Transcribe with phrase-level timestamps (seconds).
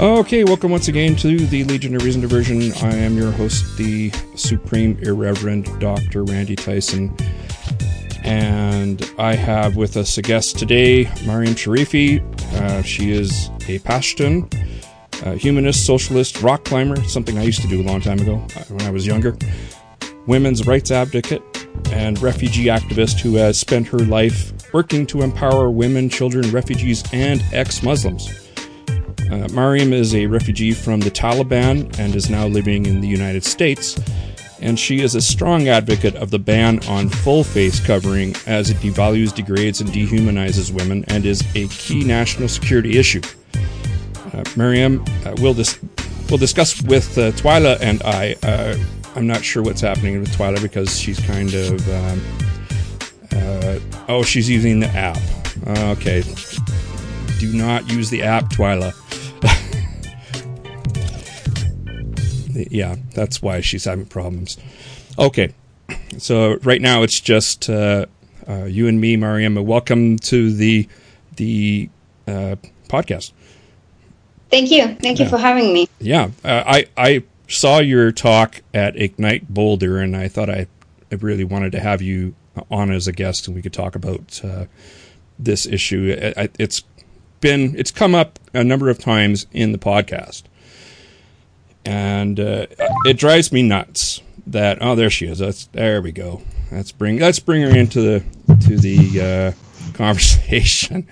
[0.00, 2.72] Okay, welcome once again to the Legion of Reason diversion.
[2.82, 6.24] I am your host, the Supreme Irreverend Dr.
[6.24, 7.16] Randy Tyson.
[8.24, 12.20] And I have with us a guest today, Mariam Shareefy.
[12.54, 14.52] Uh, she is a Pashtun,
[15.32, 18.82] humanist, socialist, rock climber, something I used to do a long time ago uh, when
[18.82, 19.36] I was younger,
[20.26, 21.42] women's rights advocate,
[21.92, 27.42] and refugee activist who has spent her life working to empower women, children, refugees, and
[27.52, 28.28] ex Muslims.
[29.30, 33.44] Uh, Mariam is a refugee from the Taliban and is now living in the United
[33.44, 33.98] States.
[34.60, 38.76] And she is a strong advocate of the ban on full face covering as it
[38.76, 43.20] devalues, degrades, and dehumanizes women and is a key national security issue.
[44.34, 45.78] Uh, Mariam uh, will dis-
[46.28, 48.34] we'll discuss with uh, Twyla and I.
[49.14, 51.88] I'm not sure what's happening with Twyla because she's kind of.
[51.88, 52.20] Um,
[54.08, 55.18] oh, she's using the app.
[55.66, 56.22] okay.
[57.38, 58.92] Do not use the app, Twyla.
[62.70, 64.58] yeah, that's why she's having problems.
[65.18, 65.54] Okay,
[66.18, 68.06] so right now it's just uh,
[68.48, 69.54] uh, you and me, Mariam.
[69.54, 70.88] Welcome to the
[71.36, 71.88] the
[72.26, 72.56] uh,
[72.88, 73.32] podcast.
[74.54, 74.94] Thank you.
[75.02, 75.30] Thank you yeah.
[75.30, 75.88] for having me.
[75.98, 80.68] Yeah, uh, I I saw your talk at Ignite Boulder, and I thought I,
[81.10, 82.36] I really wanted to have you
[82.70, 84.66] on as a guest, and we could talk about uh,
[85.40, 86.16] this issue.
[86.16, 86.84] It, it's
[87.40, 90.44] been it's come up a number of times in the podcast
[91.84, 92.66] and uh,
[93.04, 96.40] it drives me nuts that oh there she is that's there we go
[96.72, 98.20] let's bring let's bring her into the
[98.66, 99.63] to the uh,
[99.94, 101.06] conversation.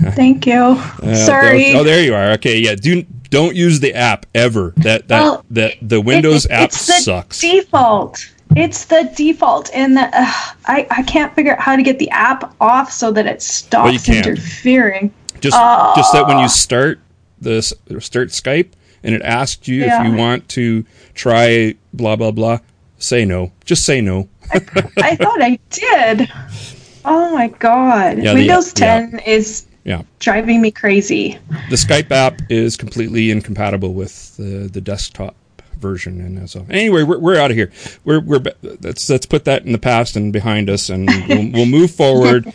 [0.00, 0.58] Thank you.
[1.02, 1.74] Uh, sorry.
[1.74, 2.32] oh, there you are.
[2.32, 4.72] Okay yeah do don't use the app ever.
[4.78, 7.40] That that well, that the windows it, app it's the sucks.
[7.40, 8.30] default.
[8.56, 10.32] It's the default and the, uh,
[10.66, 14.08] I, I can't figure out how to get the app off so that it stops
[14.08, 15.12] well, interfering.
[15.40, 15.56] Just
[15.96, 17.00] just that when you start
[17.40, 18.70] this start skype
[19.02, 20.04] and it asks you yeah.
[20.04, 20.84] if you want to
[21.14, 22.58] try blah blah blah,
[22.98, 23.52] say no.
[23.64, 24.28] Just say no.
[24.50, 24.56] I,
[24.96, 26.30] I, thought I did.
[27.08, 28.18] Oh my god.
[28.18, 29.20] Yeah, Windows the, 10 yeah.
[29.26, 30.02] is yeah.
[30.18, 31.38] driving me crazy.
[31.70, 35.34] The Skype app is completely incompatible with the the desktop
[35.78, 37.70] version and so anyway we're, we're out of here
[38.04, 38.42] we're we're
[38.80, 42.52] let's let's put that in the past and behind us and we'll, we'll move forward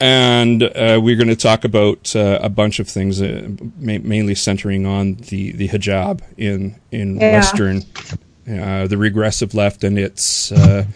[0.00, 3.48] and uh, we're going to talk about uh, a bunch of things, uh,
[3.78, 7.32] ma- mainly centering on the, the hijab in in yeah.
[7.32, 7.82] Western,
[8.48, 10.86] uh, the regressive left, and its uh,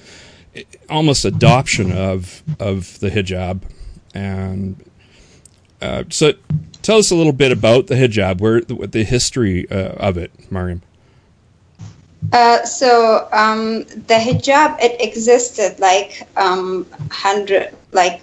[0.88, 3.62] almost adoption of of the hijab.
[4.14, 4.82] And
[5.82, 6.32] uh, so,
[6.82, 10.82] tell us a little bit about the hijab, where the, the history of it, Mariam.
[12.64, 18.22] so um, the hijab it existed like um, hundred like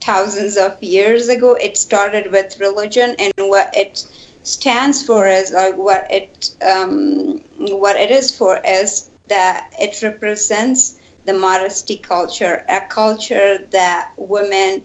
[0.00, 1.54] thousands of years ago.
[1.54, 3.98] It started with religion, and what it
[4.44, 11.00] stands for is like what it um, what it is for is that it represents
[11.24, 14.84] the modesty culture, a culture that women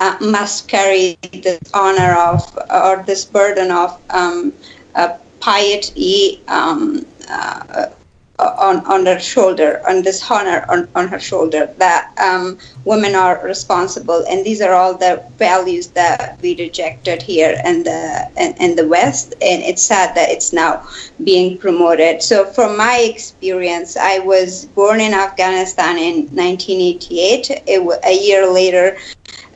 [0.00, 4.52] uh, must carry this honor of or this burden of um,
[4.94, 7.86] uh, piety, um, uh,
[8.38, 13.42] on, on her shoulder, on this honor on, on her shoulder, that um, women are
[13.44, 14.24] responsible.
[14.28, 18.86] And these are all the values that we rejected here in the, in, in the
[18.86, 19.34] West.
[19.34, 20.86] And it's sad that it's now
[21.24, 22.22] being promoted.
[22.22, 27.50] So, from my experience, I was born in Afghanistan in 1988.
[27.66, 28.98] It, a year later,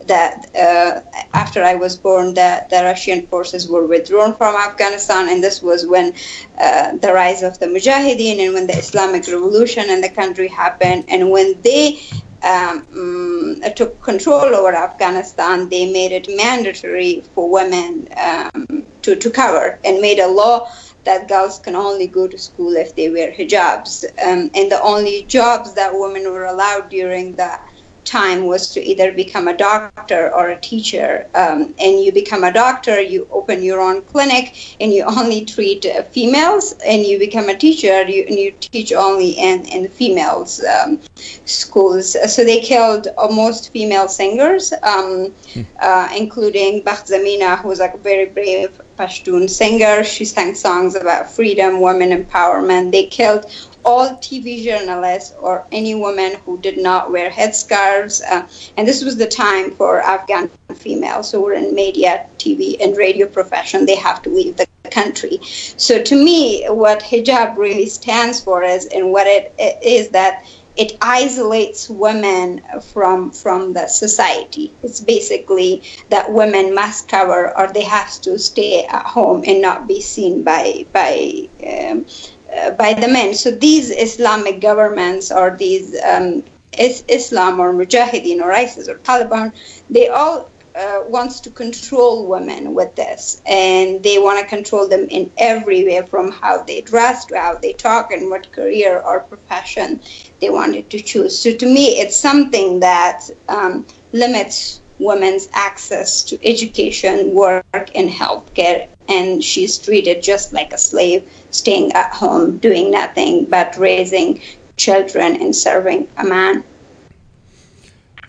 [0.07, 1.01] that uh,
[1.35, 5.87] after I was born, that the Russian forces were withdrawn from Afghanistan, and this was
[5.87, 6.15] when
[6.59, 11.05] uh, the rise of the Mujahideen and when the Islamic Revolution in the country happened,
[11.09, 12.01] and when they
[12.43, 19.31] um, mm, took control over Afghanistan, they made it mandatory for women um, to, to
[19.31, 20.69] cover and made a law
[21.05, 24.05] that girls can only go to school if they wear hijabs.
[24.25, 27.59] Um, and the only jobs that women were allowed during the
[28.05, 31.27] time was to either become a doctor or a teacher.
[31.35, 35.87] Um, and you become a doctor, you open your own clinic, and you only treat
[35.87, 36.75] uh, females.
[36.85, 41.01] And you become a teacher, you, and you teach only in, in females um,
[41.45, 42.17] schools.
[42.35, 45.63] So they killed almost female singers, um, hmm.
[45.81, 50.05] uh, including Bakht Zamina, who was like a very brave Pashtun singer.
[50.05, 52.93] She sang songs about freedom, women empowerment.
[52.93, 53.47] They killed
[53.85, 58.23] all TV journalists or any woman who did not wear headscarves.
[58.23, 58.47] Uh,
[58.77, 63.27] and this was the time for Afghan females who were in media, TV, and radio
[63.27, 63.87] profession.
[63.87, 65.39] They have to leave the country.
[65.43, 70.47] So to me, what hijab really stands for is, and what it, it is that
[70.77, 74.73] it isolates women from from the society.
[74.83, 79.87] It's basically that women must cover or they have to stay at home and not
[79.87, 82.07] be seen by by um,
[82.55, 83.35] uh, by the men.
[83.35, 86.43] So these Islamic governments or these um,
[86.79, 89.53] is Islam or Mujahideen or ISIS or Taliban,
[89.91, 95.07] they all uh, wants to control women with this, and they want to control them
[95.11, 99.21] in every way, from how they dress to how they talk and what career or
[99.21, 100.01] profession
[100.41, 101.39] they wanted to choose.
[101.39, 108.89] So to me, it's something that um, limits women's access to education, work, and healthcare,
[109.09, 114.41] and she's treated just like a slave, staying at home, doing nothing but raising
[114.77, 116.65] children and serving a man.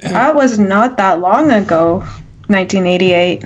[0.02, 2.06] That was not that long ago.
[2.54, 3.44] 1988.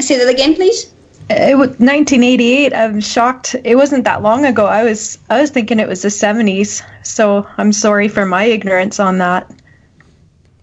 [0.00, 0.92] Say that again, please.
[1.30, 2.74] It was 1988.
[2.74, 3.54] I'm shocked.
[3.64, 4.66] It wasn't that long ago.
[4.66, 6.82] I was I was thinking it was the 70s.
[7.04, 9.50] So I'm sorry for my ignorance on that.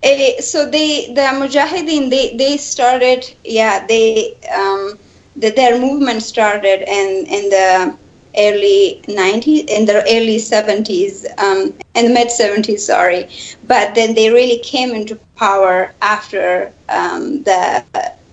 [0.04, 4.98] Eh, so they the Mujahideen they they started yeah they um
[5.36, 7.98] the, their movement started in in the
[8.38, 13.30] early 90s in the early 70s um, in the mid 70s sorry.
[13.68, 17.84] But then they really came into power after um, the,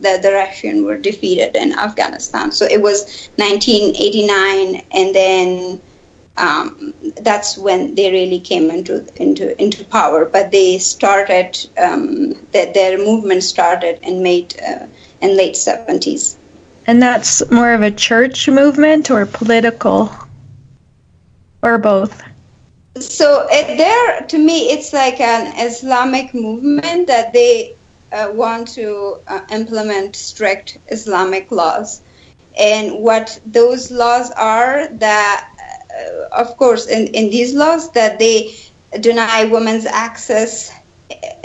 [0.01, 2.53] the the Russian were defeated in Afghanistan.
[2.53, 5.81] So it was 1989 and then
[6.37, 10.25] um, that's when they really came into into into power.
[10.27, 14.87] But they started um, that their movement started in made uh,
[15.23, 16.37] in late 70s
[16.87, 20.13] and that's more of a church movement or political?
[21.63, 22.23] Or both?
[23.01, 27.75] So it, there, to me, it's like an Islamic movement that they
[28.13, 32.01] uh, want to uh, implement strict Islamic laws.
[32.59, 35.51] And what those laws are, that,
[35.91, 38.57] uh, of course, in, in these laws, that they
[39.01, 40.73] deny women's access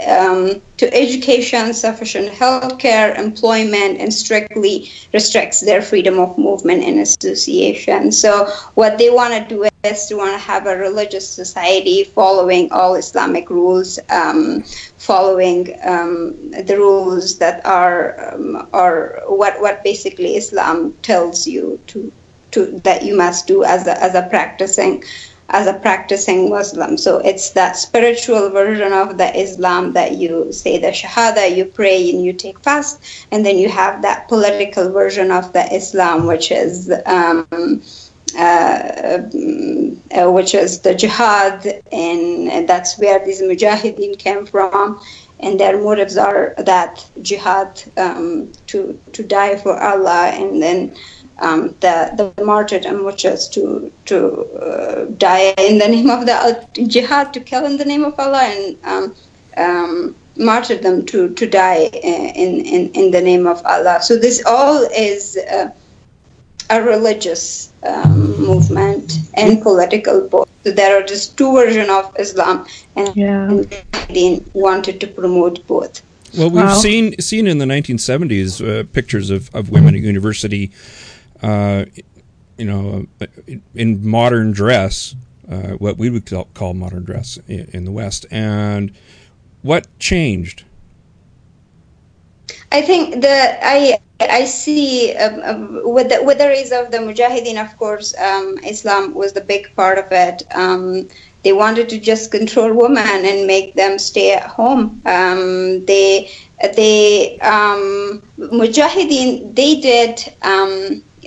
[0.06, 6.98] um, to education, sufficient health care, employment, and strictly restricts their freedom of movement and
[6.98, 8.10] association.
[8.10, 12.70] So, what they want to do is to want to have a religious society following
[12.72, 14.62] all Islamic rules, um,
[14.96, 22.12] following um, the rules that are um, are what what basically Islam tells you to
[22.52, 25.02] to that you must do as a as a practicing
[25.52, 26.96] as a practicing Muslim.
[26.96, 32.10] So it's that spiritual version of the Islam that you say the Shahada, you pray
[32.10, 32.98] and you take fast,
[33.30, 37.46] and then you have that political version of the Islam, which is um,
[38.36, 39.18] uh,
[40.16, 45.00] uh, which is the jihad, and, that's where these mujahideen came from
[45.40, 50.94] and their motives are that jihad um, to to die for Allah and then
[51.42, 56.32] um, the, the martyrdom, which is to to uh, die in the name of the
[56.32, 59.14] uh, jihad, to kill in the name of Allah, and um,
[59.56, 64.00] um, martyrdom to to die in, in in the name of Allah.
[64.02, 65.70] So this all is uh,
[66.70, 70.48] a religious um, movement and political both.
[70.64, 73.64] So there are just two versions of Islam, and, yeah.
[74.08, 76.02] and wanted to promote both.
[76.38, 76.74] Well, we've wow.
[76.74, 80.70] seen seen in the 1970s uh, pictures of, of women at university
[81.42, 81.84] uh,
[82.56, 83.06] you know,
[83.74, 85.16] in modern dress,
[85.48, 88.26] uh, what we would call modern dress in, the West.
[88.30, 88.92] And
[89.62, 90.64] what changed?
[92.70, 96.98] I think the I I see um, um, with the with the rise of the
[96.98, 100.42] Mujahideen, of course, um, Islam was the big part of it.
[100.54, 101.08] Um,
[101.42, 105.02] they wanted to just control women and make them stay at home.
[105.04, 106.30] Um, they
[106.76, 110.32] they um, Mujahideen they did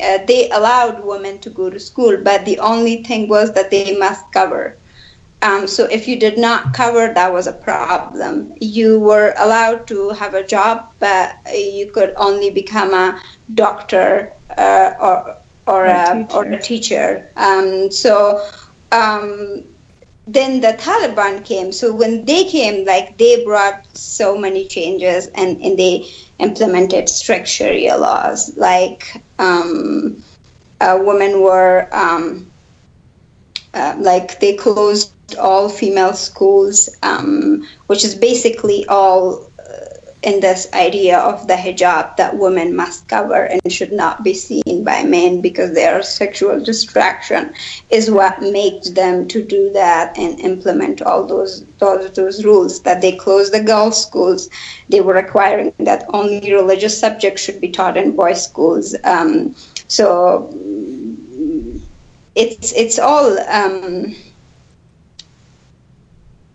[0.01, 3.97] uh, they allowed women to go to school, but the only thing was that they
[3.97, 4.75] must cover.
[5.41, 8.53] Um, so if you did not cover, that was a problem.
[8.59, 13.21] You were allowed to have a job, but you could only become a
[13.53, 15.37] doctor uh, or
[15.67, 17.27] or a, or a teacher.
[17.35, 18.47] Um, so
[18.91, 19.63] um,
[20.27, 21.71] then the Taliban came.
[21.71, 26.07] So when they came, like they brought so many changes, and and they
[26.39, 29.21] implemented strict Sharia laws, like
[31.03, 32.49] women were um,
[33.73, 39.49] uh, like they closed all female schools, um, which is basically all
[40.25, 44.83] in this idea of the hijab that women must cover and should not be seen
[44.83, 47.53] by men because they are sexual distraction
[47.91, 53.01] is what makes them to do that and implement all those those, those rules that
[53.01, 54.49] they closed the girls schools.
[54.89, 58.95] They were requiring that only religious subjects should be taught in boys schools.
[59.03, 59.53] Um,
[59.87, 60.49] so
[62.33, 64.15] it's it's all um,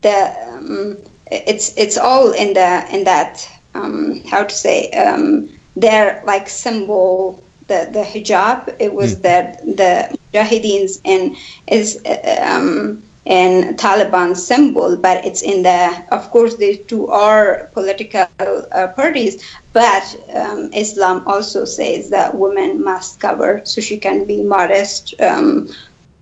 [0.02, 0.96] the um,
[1.30, 7.42] it's it's all in the in that um, how to say um, their like symbol
[7.68, 9.22] the the hijab it was mm.
[9.22, 11.36] that the mujahideens and
[11.68, 12.02] is
[12.42, 18.88] um, and Taliban symbol, but it's in the, of course, the two are political uh,
[18.96, 25.20] parties, but um, Islam also says that women must cover so she can be modest,
[25.20, 25.68] um,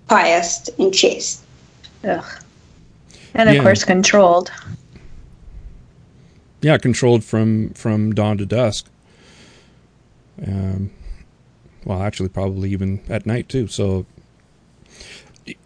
[0.09, 1.45] pious, and chaste.
[2.05, 2.25] Ugh.
[3.35, 3.63] And of yeah.
[3.63, 4.51] course, controlled.
[6.61, 8.91] Yeah, controlled from from dawn to dusk.
[10.45, 10.91] Um,
[11.85, 13.69] well, actually, probably even at night too.
[13.69, 14.07] So,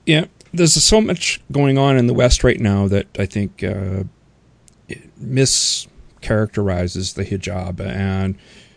[0.06, 4.04] yeah, there's so much going on in the West right now that I think uh,
[5.20, 8.36] mischaracterizes the hijab and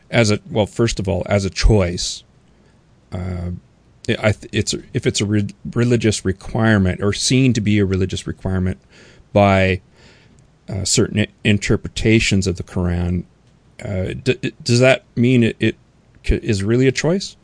[0.09, 2.23] as a well, first of all, as a choice.
[3.11, 3.51] Uh,
[4.07, 8.79] it's if it's a re- religious requirement or seen to be a religious requirement
[9.33, 9.81] by
[10.69, 13.23] uh, certain interpretations of the Quran,
[13.83, 15.75] uh, d- does that mean it, it
[16.23, 17.35] is really a choice?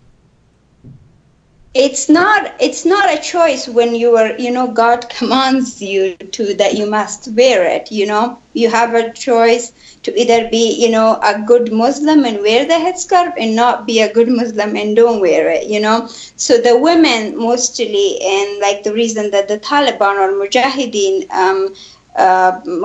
[1.73, 2.53] It's not.
[2.59, 4.37] It's not a choice when you are.
[4.37, 7.91] You know, God commands you to that you must wear it.
[7.91, 9.71] You know, you have a choice
[10.03, 14.01] to either be, you know, a good Muslim and wear the headscarf and not be
[14.01, 16.07] a good Muslim and don't wear it, you know.
[16.35, 21.73] So the women mostly, and like the reason that the Taliban or Mujahideen um,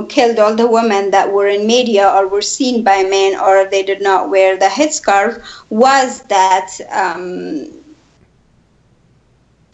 [0.08, 3.82] killed all the women that were in media or were seen by men or they
[3.82, 6.70] did not wear the headscarf was that.
[6.90, 7.70] Um,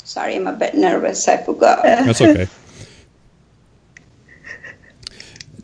[0.04, 1.28] sorry, I'm a bit nervous.
[1.28, 1.82] I forgot.
[1.82, 2.48] That's okay.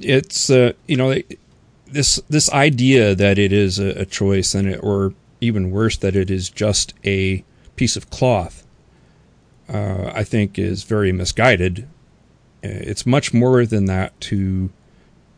[0.00, 1.14] it's uh, you know
[1.86, 6.14] this this idea that it is a, a choice and it, or even worse that
[6.14, 7.44] it is just a
[7.76, 8.66] piece of cloth
[9.68, 11.88] uh, I think is very misguided.
[12.64, 14.70] Uh, it's much more than that to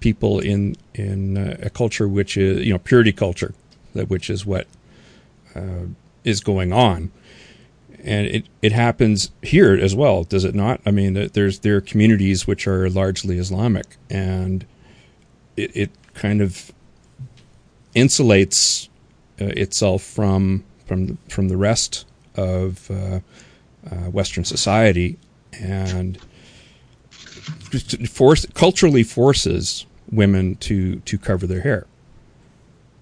[0.00, 3.54] people in in uh, a culture which is you know purity culture,
[3.94, 4.66] that which is what
[5.54, 5.86] uh,
[6.24, 7.10] is going on,
[8.02, 10.80] and it it happens here as well, does it not?
[10.86, 14.64] I mean, there's there are communities which are largely Islamic, and
[15.56, 16.72] it, it kind of
[17.94, 18.88] insulates
[19.40, 23.20] uh, itself from from from the rest of uh,
[23.90, 25.18] uh, Western society
[25.52, 26.18] and
[28.08, 31.86] force culturally forces women to to cover their hair.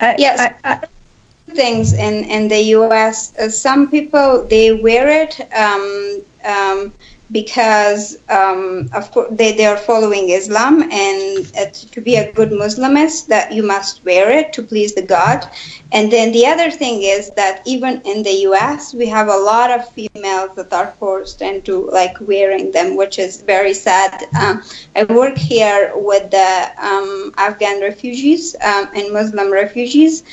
[0.01, 0.41] yes.
[0.41, 0.87] I, I,
[1.55, 3.37] things in, in the U.S.
[3.39, 6.93] Uh, some people they wear it um, um,
[7.31, 12.51] because um, of course they, they are following Islam and uh, to be a good
[12.51, 15.45] Muslimist that you must wear it to please the God.
[15.93, 19.71] And then the other thing is that even in the US we have a lot
[19.71, 24.25] of females that are forced into like wearing them, which is very sad.
[24.41, 24.63] Um,
[24.97, 30.25] I work here with the um, Afghan refugees um, and Muslim refugees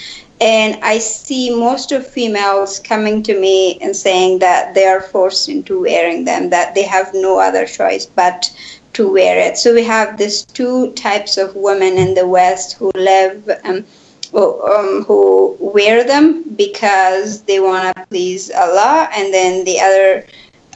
[0.41, 5.47] and I see most of females coming to me and saying that they are forced
[5.47, 8.53] into wearing them, that they have no other choice but
[8.93, 9.57] to wear it.
[9.57, 13.85] So we have these two types of women in the West who live, um,
[14.33, 20.25] um, who wear them because they want to please Allah, and then the other.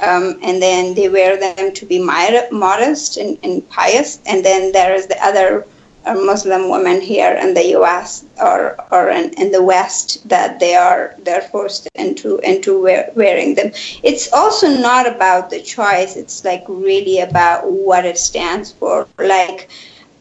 [0.01, 4.95] Um, and then they wear them to be modest and, and pious, and then there
[4.95, 5.67] is the other
[6.15, 8.25] Muslim women here in the U.S.
[8.41, 13.55] or or in, in the West that they are they're forced into into wear, wearing
[13.55, 13.71] them.
[14.03, 16.15] It's also not about the choice.
[16.15, 19.07] It's like really about what it stands for.
[19.17, 19.69] Like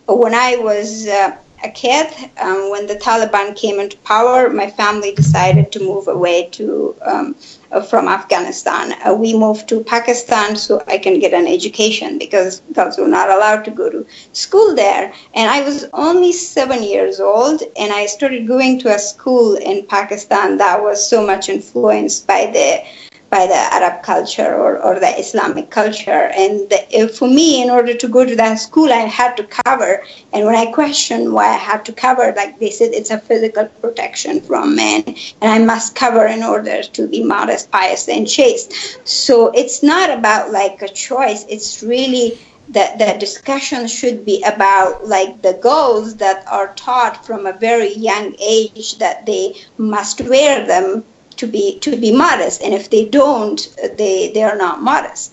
[0.07, 1.07] when I was.
[1.09, 2.07] Uh, a kid,
[2.39, 7.37] um, when the Taliban came into power, my family decided to move away to um,
[7.71, 8.95] uh, from Afghanistan.
[9.05, 13.29] Uh, we moved to Pakistan so I can get an education because girls were not
[13.29, 15.13] allowed to go to school there.
[15.35, 19.87] And I was only seven years old, and I started going to a school in
[19.87, 22.85] Pakistan that was so much influenced by the
[23.31, 26.33] by the Arab culture or, or the Islamic culture.
[26.35, 29.45] And the, uh, for me, in order to go to that school, I had to
[29.45, 30.03] cover.
[30.33, 33.67] And when I questioned why I had to cover, like they said, it's a physical
[33.83, 35.05] protection from men,
[35.43, 38.73] and I must cover in order to be modest, pious, and chaste.
[39.07, 41.45] So it's not about like a choice.
[41.49, 42.39] It's really
[42.71, 47.95] that the discussion should be about like the goals that are taught from a very
[47.95, 51.03] young age that they must wear them
[51.39, 55.33] to be to be modest and if they don't they they are not modest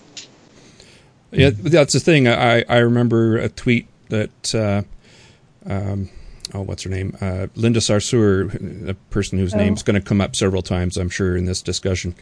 [1.30, 4.82] yeah that's the thing i i remember a tweet that uh,
[5.68, 6.08] um,
[6.54, 9.58] oh what's her name uh, linda sarsour a person whose oh.
[9.58, 12.14] name's going to come up several times i'm sure in this discussion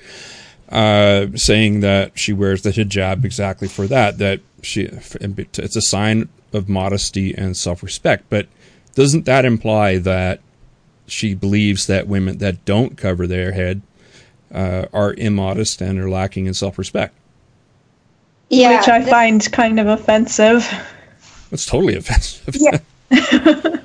[0.68, 4.18] uh, saying that she wears the hijab exactly for that.
[4.18, 8.24] That she it's a sign of modesty and self-respect.
[8.30, 8.48] But
[8.94, 10.40] doesn't that imply that
[11.06, 13.82] she believes that women that don't cover their head
[14.52, 17.14] uh, are immodest and are lacking in self-respect?
[18.50, 20.70] Yeah, which I find kind of offensive.
[21.50, 22.56] It's totally offensive.
[22.56, 22.78] Yeah.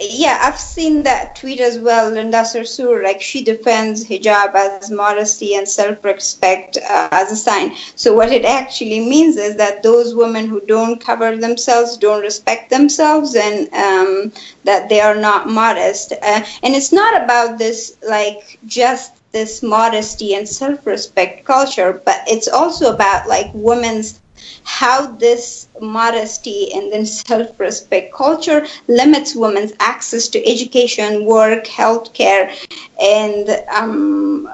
[0.00, 2.10] yeah, I've seen that tweet as well.
[2.10, 7.74] Linda Sarsour, like she defends hijab as modesty and self-respect uh, as a sign.
[7.94, 12.70] So what it actually means is that those women who don't cover themselves don't respect
[12.70, 14.32] themselves, and um,
[14.64, 16.12] that they are not modest.
[16.12, 22.48] Uh, and it's not about this like just this modesty and self-respect culture, but it's
[22.48, 24.20] also about like women's
[24.64, 32.54] how this modesty and then self-respect culture limits women's access to education, work, healthcare,
[33.00, 34.48] and um,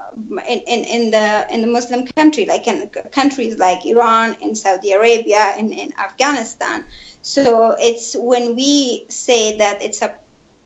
[0.49, 4.93] in, in, in, the in the Muslim country, like in countries like Iran and Saudi
[4.93, 6.85] Arabia and in Afghanistan.
[7.23, 10.19] So it's when we say that it's a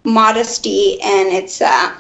[0.05, 1.95] modesty and it's a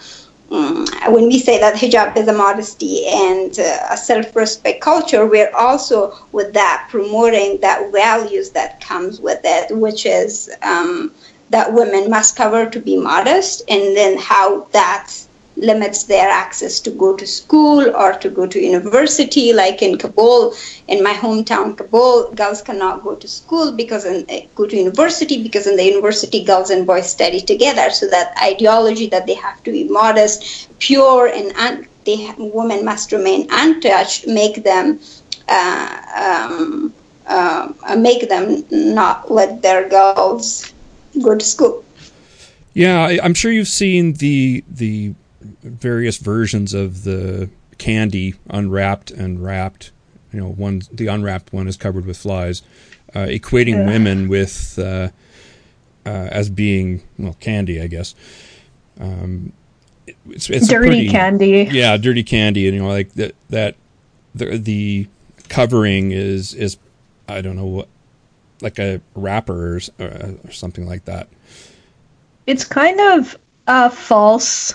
[0.50, 6.18] when we say that hijab is a modesty and uh, a self-respect culture, we're also
[6.32, 11.12] with that promoting that values that comes with it, which is um,
[11.50, 15.12] that women must cover to be modest, and then how that
[15.58, 19.52] limits their access to go to school or to go to university.
[19.52, 20.54] Like in Kabul,
[20.86, 25.42] in my hometown, Kabul, girls cannot go to school because in, eh, go to university
[25.42, 27.90] because in the university, girls and boys study together.
[27.90, 33.12] So that ideology that they have to be modest, pure, and un- they women must
[33.12, 35.00] remain untouched make them.
[35.48, 36.94] Uh, um,
[37.26, 40.72] uh, make them not let their girls
[41.22, 41.84] go to school.
[42.74, 49.42] Yeah, I, am sure you've seen the the various versions of the candy unwrapped and
[49.42, 49.92] wrapped.
[50.32, 52.62] You know, one the unwrapped one is covered with flies,
[53.14, 55.08] uh, equating women with uh,
[56.04, 58.14] uh, as being well candy, I guess.
[59.00, 59.52] Um,
[60.26, 61.68] it's, it's dirty pretty, candy.
[61.70, 63.76] Yeah, dirty candy, and you know, like that that
[64.34, 65.08] the the
[65.48, 66.76] covering is is
[67.28, 67.88] I don't know what
[68.60, 69.80] like a wrapper or,
[70.44, 71.28] or something like that.
[72.46, 74.74] It's kind of a false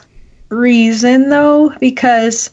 [0.53, 2.51] reason though because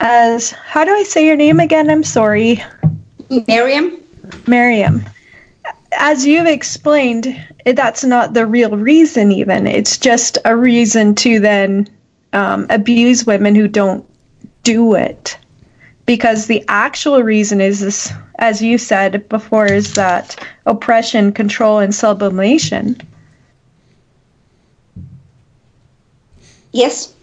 [0.00, 1.90] as how do I say your name again?
[1.90, 2.62] I'm sorry.
[3.48, 3.98] Miriam.
[4.46, 5.02] Miriam.
[5.98, 9.66] As you've explained, that's not the real reason, even.
[9.66, 11.88] It's just a reason to then
[12.32, 14.04] um, abuse women who don't
[14.62, 15.38] do it.
[16.04, 21.94] Because the actual reason is, this, as you said before, is that oppression, control, and
[21.94, 23.00] sublimation.
[26.74, 27.14] Yes.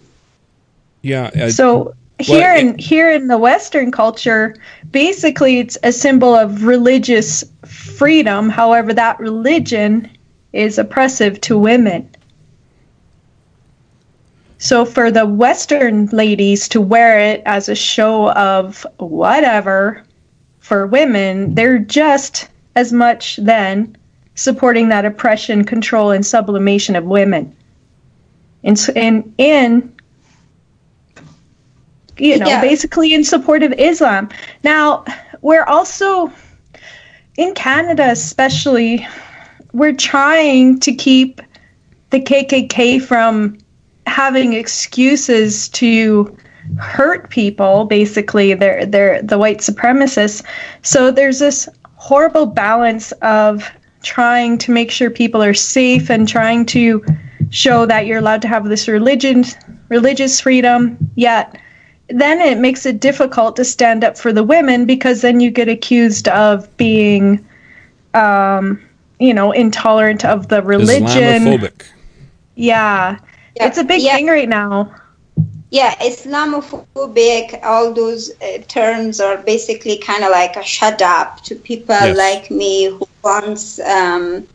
[1.02, 1.30] Yeah.
[1.34, 4.56] I, so here well, in here in the Western culture,
[4.90, 8.48] basically it's a symbol of religious freedom.
[8.48, 10.10] However, that religion
[10.54, 12.08] is oppressive to women.
[14.56, 20.02] So for the Western ladies to wear it as a show of whatever
[20.60, 23.96] for women, they're just as much then
[24.34, 27.54] supporting that oppression, control, and sublimation of women
[28.62, 29.94] in in in
[32.18, 32.60] you know yeah.
[32.60, 34.28] basically in support of Islam.
[34.62, 35.04] Now
[35.40, 36.32] we're also
[37.36, 39.06] in Canada, especially,
[39.72, 41.40] we're trying to keep
[42.10, 43.56] the KKK from
[44.06, 46.36] having excuses to
[46.78, 47.84] hurt people.
[47.86, 50.44] Basically, they're they're the white supremacists.
[50.82, 53.68] So there's this horrible balance of
[54.02, 57.04] trying to make sure people are safe and trying to
[57.50, 59.44] show that you're allowed to have this religion,
[59.88, 61.58] religious freedom, yet
[62.08, 65.68] then it makes it difficult to stand up for the women because then you get
[65.68, 67.44] accused of being,
[68.14, 68.80] um,
[69.18, 71.06] you know, intolerant of the religion.
[71.06, 71.86] Islamophobic.
[72.54, 73.18] Yeah.
[73.56, 73.66] yeah.
[73.66, 74.16] It's a big yeah.
[74.16, 74.94] thing right now.
[75.70, 81.54] Yeah, Islamophobic, all those uh, terms are basically kind of like a shut up to
[81.54, 82.16] people yes.
[82.16, 84.46] like me who wants um,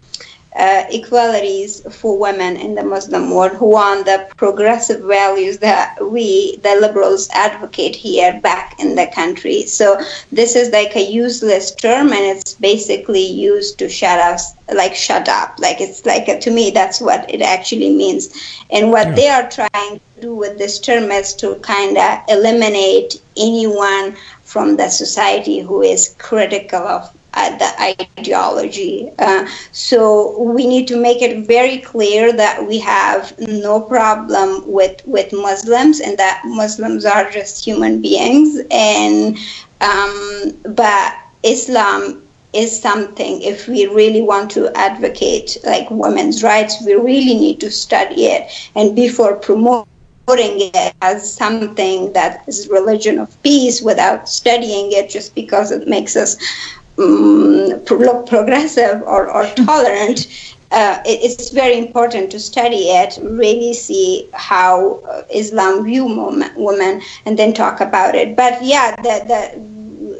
[0.57, 6.57] uh, equalities for women in the Muslim world, who want the progressive values that we,
[6.57, 9.63] the liberals, advocate here back in the country.
[9.63, 14.95] So this is like a useless term, and it's basically used to shut us, like
[14.95, 15.59] shut up.
[15.59, 18.33] Like it's like a, to me, that's what it actually means.
[18.71, 19.15] And what yeah.
[19.15, 24.77] they are trying to do with this term is to kind of eliminate anyone from
[24.77, 27.13] the society who is critical of
[27.59, 27.69] the
[28.19, 29.11] ideology.
[29.19, 35.01] Uh, so we need to make it very clear that we have no problem with
[35.05, 38.59] with Muslims and that Muslims are just human beings.
[38.71, 39.37] And
[39.81, 46.93] um, but Islam is something if we really want to advocate like women's rights we
[46.93, 49.85] really need to study it and before promoting
[50.27, 56.15] it as something that is religion of peace without studying it just because it makes
[56.15, 56.37] us
[56.99, 60.27] um, pro- progressive or, or tolerant,
[60.71, 66.05] uh, it, it's very important to study it, really see how uh, Islam view
[66.55, 68.35] women, and then talk about it.
[68.35, 69.77] But yeah, the, the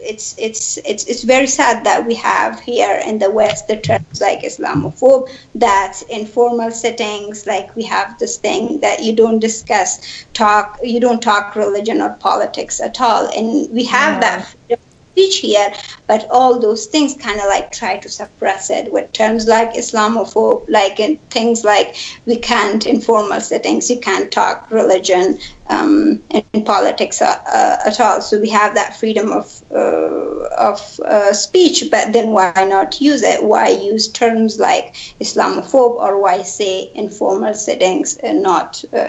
[0.07, 4.21] it's it's it's it's very sad that we have here in the West the terms
[4.21, 10.25] like Islamophobe that in formal settings like we have this thing that you don't discuss
[10.33, 14.45] talk you don't talk religion or politics at all and we have yeah.
[14.69, 14.79] that
[15.17, 15.73] speech here,
[16.05, 20.69] but all those things kind of like try to suppress it with terms like Islamophobe,
[20.69, 21.95] like in things like
[22.27, 26.21] we can't in formal settings, you can't talk religion um,
[26.53, 28.21] in politics uh, uh, at all.
[28.21, 33.23] So we have that freedom of uh, of uh, speech, but then why not use
[33.23, 33.43] it?
[33.43, 39.07] Why use terms like Islamophobe, or why say in formal settings and not uh,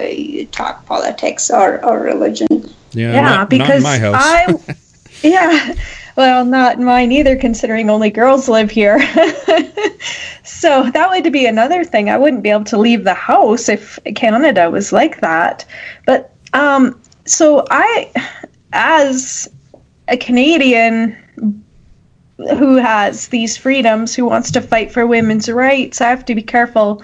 [0.53, 2.49] talk politics or, or religion?
[2.92, 4.55] Yeah, yeah not, because not I.
[5.23, 5.75] Yeah.
[6.18, 8.98] Well, not mine either, considering only girls live here.
[10.42, 12.11] so that would be another thing.
[12.11, 15.64] I wouldn't be able to leave the house if Canada was like that.
[16.07, 18.11] But um, so I,
[18.72, 19.48] as
[20.09, 21.16] a Canadian
[22.37, 26.42] who has these freedoms, who wants to fight for women's rights, I have to be
[26.42, 27.00] careful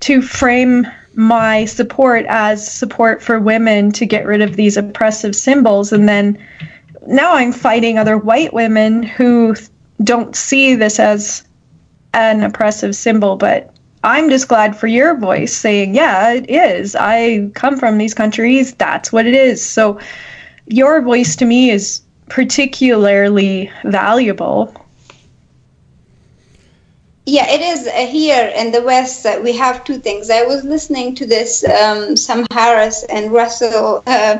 [0.00, 5.92] to frame my support as support for women to get rid of these oppressive symbols
[5.92, 6.36] and then
[7.10, 9.56] now I'm fighting other white women who
[10.02, 11.44] don't see this as
[12.14, 16.96] an oppressive symbol, but I'm just glad for your voice saying, yeah, it is.
[16.96, 18.74] I come from these countries.
[18.74, 19.64] That's what it is.
[19.64, 20.00] So
[20.66, 24.74] your voice to me is particularly valuable.
[27.26, 29.26] Yeah, it is uh, here in the West.
[29.26, 30.30] Uh, we have two things.
[30.30, 34.38] I was listening to this um, Sam Harris and Russell uh,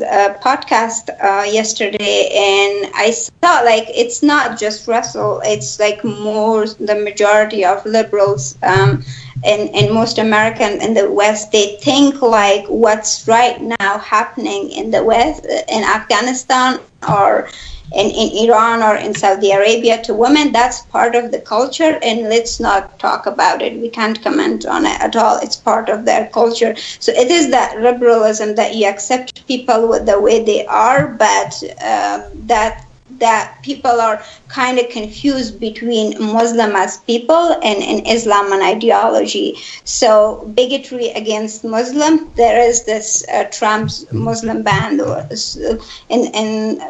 [0.00, 6.66] a podcast uh, yesterday, and I saw like it's not just Russell; it's like more
[6.66, 9.02] the majority of liberals um,
[9.44, 11.52] and and most American in the West.
[11.52, 17.48] They think like what's right now happening in the West in Afghanistan or
[17.92, 22.28] in, in Iran or in Saudi Arabia to women, that's part of the culture, and
[22.28, 23.80] let's not talk about it.
[23.80, 25.38] We can't comment on it at all.
[25.42, 26.76] It's part of their culture.
[26.76, 31.62] So it is that liberalism that you accept people with the way they are, but
[31.82, 32.86] um, that
[33.18, 34.22] that people are
[34.52, 39.56] kind of confused between Muslim as people and, and Islam and ideology.
[39.84, 44.06] So bigotry against Muslim, there is this uh, Trump's.
[44.12, 46.80] Muslim ban, and, and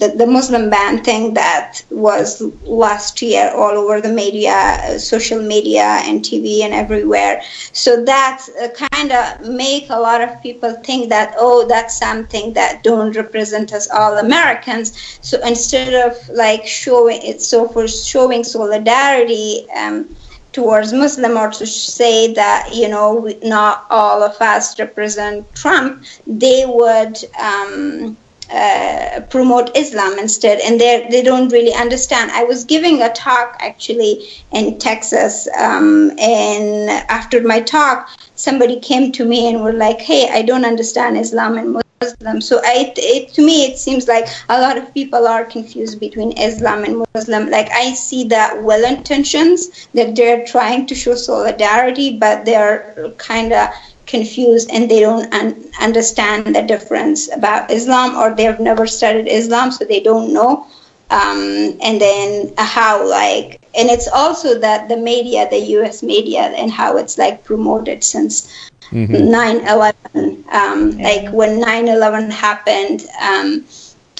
[0.00, 6.00] the, the Muslim ban thing that was last year all over the media, social media
[6.04, 7.42] and TV and everywhere.
[7.72, 12.52] So that uh, kind of make a lot of people think that, oh, that's something
[12.54, 15.18] that don't represent us all Americans.
[15.22, 20.08] So instead of like showing it, so for showing solidarity um,
[20.52, 26.64] towards Muslim or to say that you know not all of us represent Trump, they
[26.66, 27.16] would.
[27.38, 28.16] Um,
[28.48, 32.30] uh, promote Islam instead, and they they don't really understand.
[32.30, 39.10] I was giving a talk actually in Texas, um, and after my talk, somebody came
[39.12, 41.85] to me and were like, "Hey, I don't understand Islam and Muslim.
[42.02, 46.36] So I, it, to me, it seems like a lot of people are confused between
[46.36, 47.48] Islam and Muslim.
[47.48, 53.52] Like I see that well intentions that they're trying to show solidarity, but they're kind
[53.54, 53.70] of
[54.04, 59.72] confused and they don't un- understand the difference about Islam or they've never studied Islam,
[59.72, 60.66] so they don't know.
[61.08, 66.70] Um, and then how like and it's also that the media the us media and
[66.70, 69.14] how it's like promoted since mm-hmm.
[69.14, 71.08] 9-11 um, yeah.
[71.08, 73.64] like when 9-11 happened um,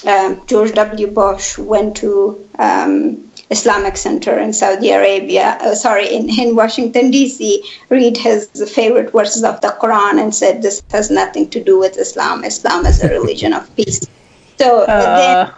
[0.05, 6.29] uh, george w bush went to um, Islamic Center in Saudi Arabia, uh, sorry, in,
[6.29, 11.49] in Washington, D.C., read his favorite verses of the Quran and said, This has nothing
[11.51, 12.43] to do with Islam.
[12.43, 14.05] Islam is a religion of peace.
[14.57, 15.15] So uh.
[15.17, 15.53] then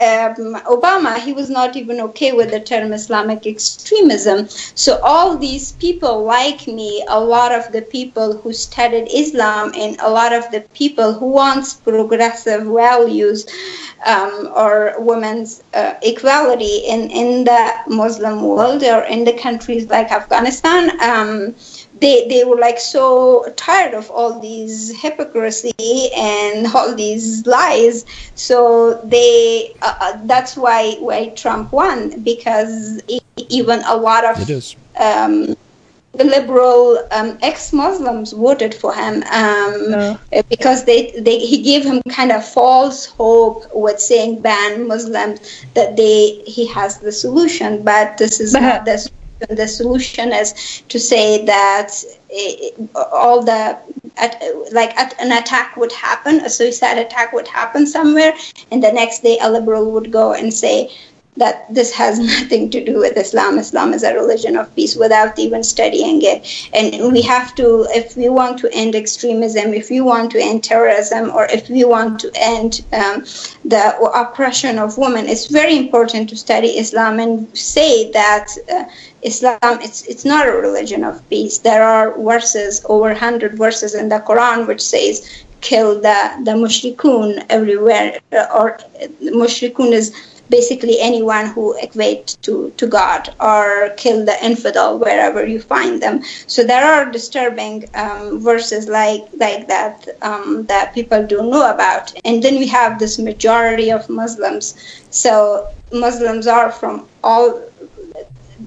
[0.00, 4.48] um, Obama, he was not even okay with the term Islamic extremism.
[4.48, 9.98] So all these people like me, a lot of the people who studied Islam and
[10.00, 13.46] a lot of the people who wants progressive values
[14.06, 20.12] um, or women's uh, equality in, in the Muslim world or in the countries like
[20.12, 21.54] Afghanistan, um,
[22.00, 28.04] they they were like so tired of all these hypocrisy and all these lies.
[28.34, 33.00] So they uh, uh that's why why Trump won because
[33.48, 34.50] even a lot of
[35.00, 35.56] um,
[36.14, 40.18] liberal um, ex-Muslims voted for him um, no.
[40.48, 45.96] because they, they he gave him kind of false hope with saying ban Muslims that
[45.96, 49.10] they he has the solution, but this is not the
[49.48, 51.90] the solution is to say that
[52.28, 53.78] it, all the
[54.16, 58.34] at, like at, an attack would happen, a suicide attack would happen somewhere,
[58.70, 60.90] and the next day a liberal would go and say
[61.38, 63.58] that this has nothing to do with Islam.
[63.58, 66.38] Islam is a religion of peace without even studying it.
[66.72, 70.64] And we have to, if we want to end extremism, if we want to end
[70.64, 73.24] terrorism, or if we want to end um,
[73.64, 78.48] the oppression of women, it's very important to study Islam and say that.
[78.70, 78.84] Uh,
[79.22, 81.58] Islam, it's, it's not a religion of peace.
[81.58, 87.44] There are verses, over 100 verses in the Quran, which says, kill the, the mushrikun
[87.48, 88.20] everywhere,
[88.54, 88.78] or
[89.20, 90.14] mushrikun is
[90.50, 96.22] basically anyone who equate to, to God or kill the infidel wherever you find them.
[96.46, 102.12] So there are disturbing um, verses like like that um, that people don't know about.
[102.24, 104.74] And then we have this majority of Muslims.
[105.10, 107.62] So Muslims are from all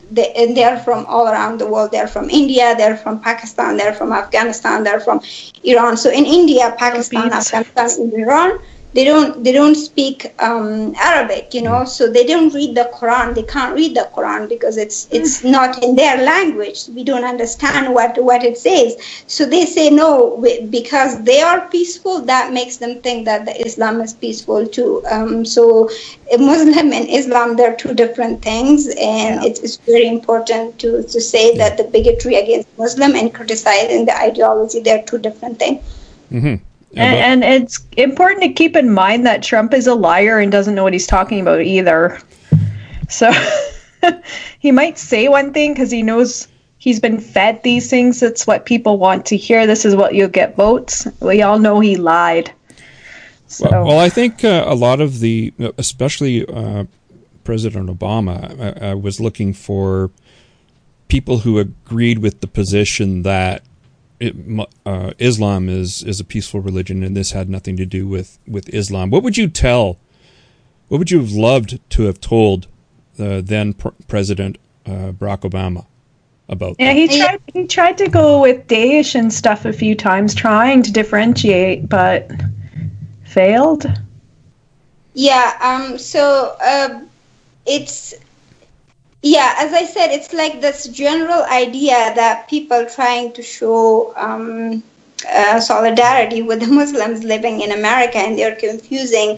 [0.10, 1.92] they, and they're from all around the world.
[1.92, 5.22] They're from India, they're from Pakistan, they're from Afghanistan, they're from
[5.64, 5.98] Iran.
[5.98, 8.60] So in India, Pakistan, Afghanistan, Iran,
[8.94, 13.34] they don't they don't speak um, Arabic, you know, so they don't read the Quran.
[13.34, 16.88] They can't read the Quran because it's it's not in their language.
[16.94, 18.98] We don't understand what what it says.
[19.28, 20.38] So they say no
[20.70, 22.22] because they are peaceful.
[22.22, 25.04] That makes them think that the Islam is peaceful too.
[25.10, 25.90] Um, so
[26.38, 29.46] Muslim and Islam they're two different things, and yeah.
[29.46, 34.18] it's, it's very important to to say that the bigotry against Muslim and criticizing the
[34.18, 35.82] ideology they're two different things.
[36.30, 36.71] Mm-hmm.
[36.96, 40.76] And, and, it's important to keep in mind that Trump is a liar and doesn't
[40.76, 42.20] know what he's talking about either.
[43.08, 43.32] So
[44.60, 46.48] he might say one thing because he knows
[46.80, 48.20] he's been fed these things.
[48.20, 49.66] That's what people want to hear.
[49.66, 51.08] This is what you'll get votes.
[51.22, 52.52] We all know he lied.
[53.48, 53.70] So.
[53.70, 56.86] Well, well, I think uh, a lot of the, especially uh,
[57.44, 60.10] President Obama, uh, uh was looking for
[61.10, 63.64] people who agreed with the position that
[64.22, 68.40] it, uh, Islam is is a peaceful religion, and this had nothing to do with
[68.48, 69.10] with Islam.
[69.10, 69.98] What would you tell?
[70.88, 72.68] What would you have loved to have told
[73.16, 75.86] the then pr- President uh, Barack Obama
[76.48, 76.76] about?
[76.80, 77.00] Yeah, that?
[77.00, 77.42] he tried.
[77.54, 82.32] He tried to go with Daesh and stuff a few times, trying to differentiate, but
[83.24, 83.86] failed.
[85.14, 85.58] Yeah.
[85.62, 85.98] Um.
[85.98, 86.56] So.
[86.62, 87.02] Uh,
[87.66, 88.14] it's
[89.22, 94.84] yeah as i said it's like this general idea that people trying to show um,
[95.30, 99.38] uh, solidarity with the muslims living in america and they're confusing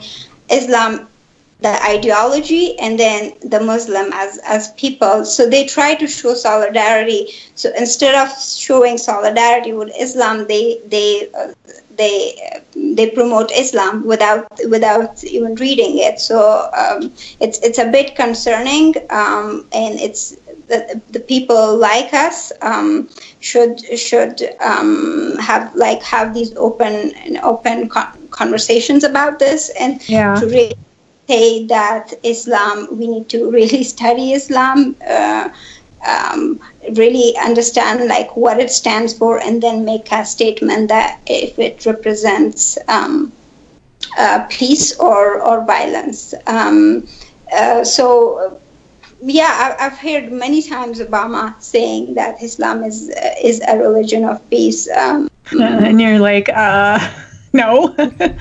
[0.50, 1.08] islam
[1.64, 7.22] the ideology and then the muslim as as people so they try to show solidarity
[7.56, 11.52] so instead of showing solidarity with islam they they uh,
[11.98, 12.36] they
[12.76, 16.20] they promote Islam without without even reading it.
[16.20, 20.36] So um, it's it's a bit concerning, um, and it's
[20.68, 27.90] the, the people like us um, should should um, have like have these open open
[28.32, 30.36] conversations about this and yeah.
[30.36, 30.74] to really
[31.28, 34.96] say that Islam we need to really study Islam.
[35.06, 35.50] Uh,
[36.06, 36.60] um,
[36.98, 41.86] really understand like what it stands for and then make a statement that if it
[41.86, 43.32] represents um,
[44.18, 46.34] uh, peace or, or violence.
[46.46, 47.08] Um,
[47.54, 48.60] uh, so
[49.22, 54.48] yeah, I've heard many times Obama saying that Islam is uh, is a religion of
[54.50, 54.90] peace.
[54.90, 57.00] Um, and you're like, uh,
[57.54, 57.96] no.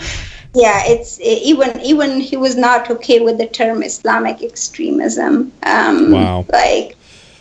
[0.55, 5.53] yeah, it's even even he was not okay with the term Islamic extremism.
[5.62, 6.45] Um, wow.
[6.53, 6.97] Like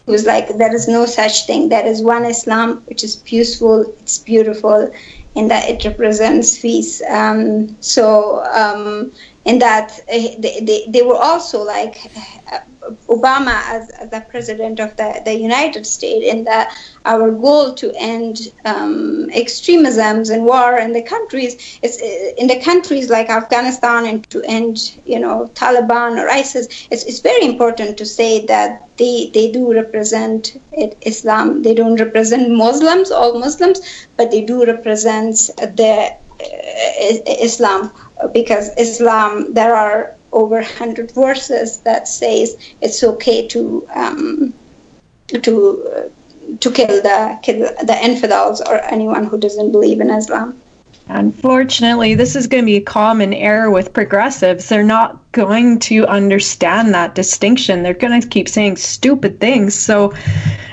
[0.08, 1.70] it was like there is no such thing.
[1.70, 4.94] There is one Islam which is peaceful, it's beautiful,
[5.36, 7.02] and that it represents peace.
[7.04, 9.12] Um, so um,
[9.46, 11.98] in that uh, they, they, they were also like
[12.52, 12.60] uh,
[13.08, 16.76] Obama as, as the president of the, the United States in that
[17.06, 22.60] our goal to end um, extremisms and war in the countries is uh, in the
[22.62, 27.98] countries like Afghanistan and to end you know Taliban or ISIS it's, it's very important
[27.98, 30.62] to say that they, they do represent
[31.02, 31.64] Islam.
[31.64, 37.92] They don't represent Muslims all Muslims but they do represent the uh, Islam
[38.28, 44.54] because Islam there are over 100 verses that says it's okay to um,
[45.28, 46.10] to uh,
[46.60, 50.61] to kill the kill the infidels or anyone who doesn't believe in Islam.
[51.14, 54.70] Unfortunately, this is going to be a common error with progressives.
[54.70, 57.84] They're not going to understand that distinction.
[57.84, 59.76] They're going to keep saying stupid things.
[59.76, 60.14] So,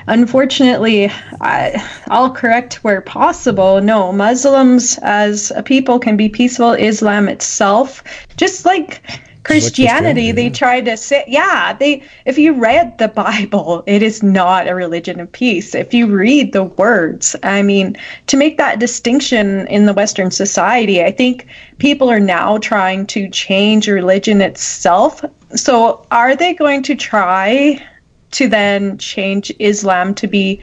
[0.07, 3.81] unfortunately, I, I'll correct where possible.
[3.81, 6.71] No, Muslims as a people can be peaceful.
[6.71, 8.01] Islam itself,
[8.37, 9.01] just like
[9.43, 12.03] Christianity, they tried to say, yeah, they.
[12.25, 15.73] If you read the Bible, it is not a religion of peace.
[15.73, 17.97] If you read the words, I mean,
[18.27, 21.47] to make that distinction in the Western society, I think
[21.77, 25.23] people are now trying to change religion itself.
[25.55, 27.83] So, are they going to try
[28.31, 30.61] to then change Islam to be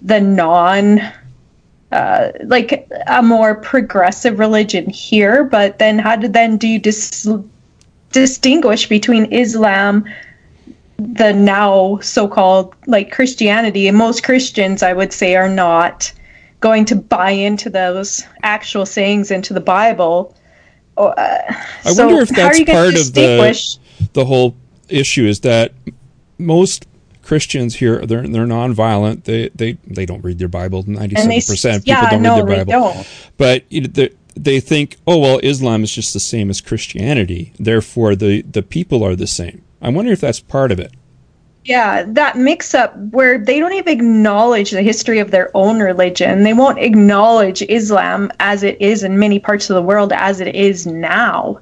[0.00, 1.00] the non?
[1.92, 7.28] Uh, like a more progressive religion here, but then how do then do you dis-
[8.14, 10.04] distinguish between Islam,
[10.96, 16.12] the now so-called like Christianity, and most Christians, I would say, are not
[16.60, 20.34] going to buy into those actual sayings into the Bible.
[20.96, 21.12] Uh,
[21.84, 23.78] I so wonder if that's part of the
[24.12, 24.54] the whole
[24.88, 25.72] issue is that
[26.38, 26.86] most
[27.22, 29.24] Christians here they're they're nonviolent.
[29.24, 30.84] They they they don't read their Bible.
[30.86, 32.92] Ninety seven percent people yeah, don't no, read their Bible.
[32.92, 33.08] Don't.
[33.36, 38.16] But you know, they think, oh well, Islam is just the same as Christianity, therefore
[38.16, 39.62] the the people are the same.
[39.80, 40.92] I wonder if that's part of it.
[41.64, 46.42] Yeah, that mix up where they don't even acknowledge the history of their own religion.
[46.42, 50.54] They won't acknowledge Islam as it is in many parts of the world as it
[50.54, 51.60] is now.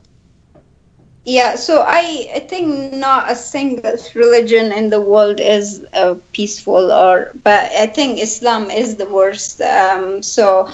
[1.25, 6.91] Yeah, so I, I think not a single religion in the world is uh, peaceful,
[6.91, 9.61] or but I think Islam is the worst.
[9.61, 10.69] Um, so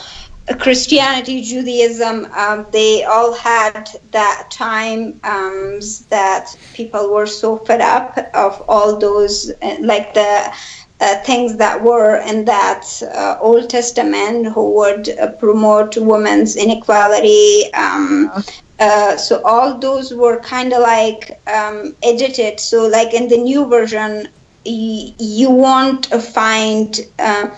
[0.61, 5.79] Christianity, Judaism, um, they all had that time um,
[6.11, 10.53] that people were so fed up of all those, uh, like the
[11.01, 12.85] uh, things that were in that
[13.15, 17.73] uh, Old Testament who would uh, promote women's inequality.
[17.75, 18.33] Um,
[18.79, 22.61] uh, so all those were kind of like um, edited.
[22.61, 24.29] So like in the new version,
[24.65, 27.51] y- you won't find uh,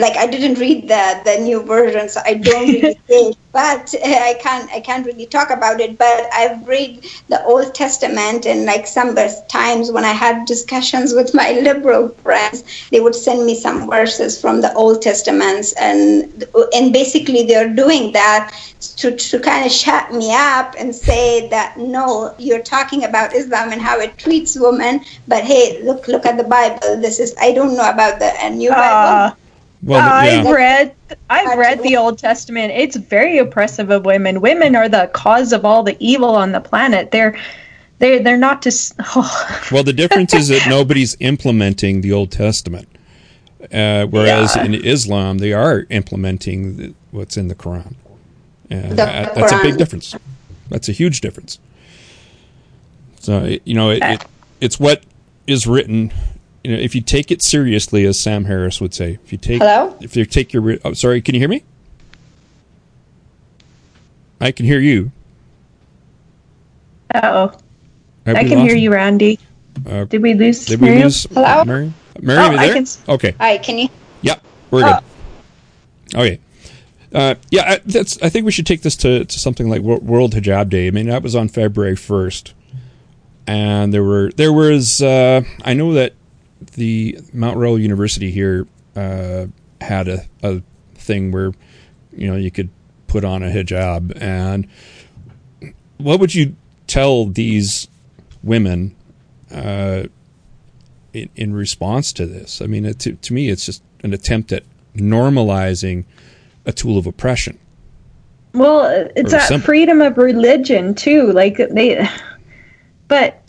[0.00, 3.36] like I didn't read the the new version, so I don't really think.
[3.52, 5.98] But I can't I can't really talk about it.
[5.98, 9.14] But I've read the Old Testament, and like some
[9.48, 14.40] times when I had discussions with my liberal friends, they would send me some verses
[14.40, 18.56] from the Old Testaments, and and basically they're doing that
[18.96, 23.72] to to kind of shut me up and say that no, you're talking about Islam
[23.72, 26.96] and how it treats women, but hey, look look at the Bible.
[27.00, 28.74] This is I don't know about the new uh.
[28.74, 29.36] Bible
[29.82, 30.40] well, yeah.
[30.40, 30.94] I've read
[31.30, 32.72] I've read the Old Testament.
[32.74, 34.40] It's very oppressive of women.
[34.40, 37.10] Women are the cause of all the evil on the planet.
[37.10, 37.38] They're
[37.98, 38.94] they they're not just.
[39.16, 39.68] Oh.
[39.72, 42.88] Well, the difference is that nobody's implementing the Old Testament,
[43.72, 44.64] uh, whereas yeah.
[44.64, 47.94] in Islam they are implementing the, what's in the Quran.
[48.68, 49.60] And the that's Quran.
[49.60, 50.14] a big difference.
[50.68, 51.58] That's a huge difference.
[53.20, 54.24] So you know, it, it,
[54.60, 55.02] it's what
[55.46, 56.12] is written
[56.64, 59.62] you know, if you take it seriously, as Sam Harris would say, if you take,
[59.62, 61.64] hello, if you take your, oh, sorry, can you hear me?
[64.40, 65.12] I can hear you.
[67.14, 67.52] Oh,
[68.26, 69.38] I can hear you, Randy.
[69.86, 70.66] Uh, did we lose?
[70.66, 71.64] Did we lose Hello?
[71.64, 71.92] Mary?
[72.20, 72.74] Mary, oh, there?
[72.74, 72.86] Can...
[73.08, 73.34] Okay.
[73.38, 73.88] Hi, can you?
[74.22, 75.00] Yep, we're oh.
[76.12, 76.18] good.
[76.18, 76.40] Okay.
[77.12, 78.20] Uh, yeah, I, that's.
[78.22, 80.86] I think we should take this to, to something like World Hijab Day.
[80.86, 82.54] I mean, that was on February first,
[83.46, 85.02] and there were there was.
[85.02, 86.14] Uh, I know that
[86.74, 89.46] the Mount Royal University here uh,
[89.80, 90.62] had a, a
[90.94, 91.52] thing where
[92.12, 92.70] you know you could
[93.06, 94.68] put on a hijab, and
[95.98, 97.88] what would you tell these
[98.42, 98.94] women
[99.50, 100.04] uh,
[101.12, 102.62] in, in, response to this?
[102.62, 106.04] I mean, it, to, to me, it's just an attempt at normalizing
[106.66, 107.58] a tool of oppression.
[108.52, 111.32] Well, it's that freedom of religion too.
[111.32, 112.08] Like they,
[113.08, 113.42] but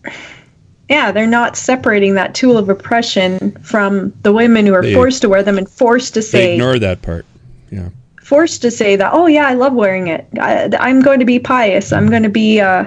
[0.92, 5.22] yeah, they're not separating that tool of oppression from the women who are they, forced
[5.22, 6.48] to wear them and forced to say.
[6.48, 7.26] They ignore that part.
[7.70, 7.90] Yeah.
[8.22, 9.14] forced to say that.
[9.14, 10.28] Oh yeah, I love wearing it.
[10.38, 11.94] I, I'm going to be pious.
[11.94, 12.86] I'm going to be uh,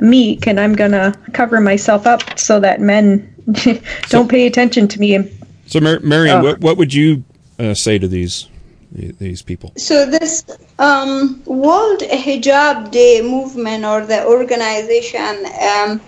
[0.00, 3.28] meek, and I'm going to cover myself up so that men
[4.08, 5.30] don't pay attention to me.
[5.66, 7.22] So, Mar- Mariam, uh, what, what would you
[7.58, 8.48] uh, say to these
[8.92, 9.72] these people?
[9.76, 10.44] So this
[10.78, 16.00] um, World Hijab Day movement or the organization, um,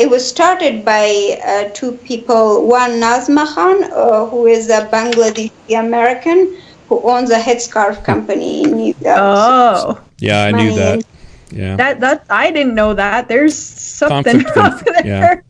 [0.00, 2.66] it was started by uh, two people.
[2.66, 6.56] One Nazma Khan, uh, who is a Bangladeshi American
[6.88, 9.18] who owns a headscarf company in New York.
[9.18, 11.04] Oh, yeah, I knew that.
[11.50, 13.28] Yeah, that that I didn't know that.
[13.28, 15.06] There's something Conflict there.
[15.06, 15.40] Yeah.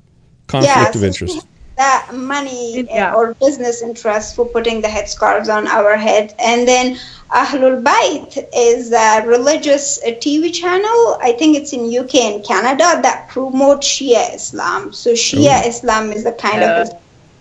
[0.48, 1.46] Conflict yeah, of interest
[1.80, 3.14] that money yeah.
[3.14, 6.34] or business interest for putting the headscarves on our head.
[6.38, 6.98] And then
[7.30, 11.00] Ahlul Bayt is a religious TV channel.
[11.28, 14.92] I think it's in UK and Canada that promotes Shia Islam.
[14.92, 16.90] So Shia Islam is the kind of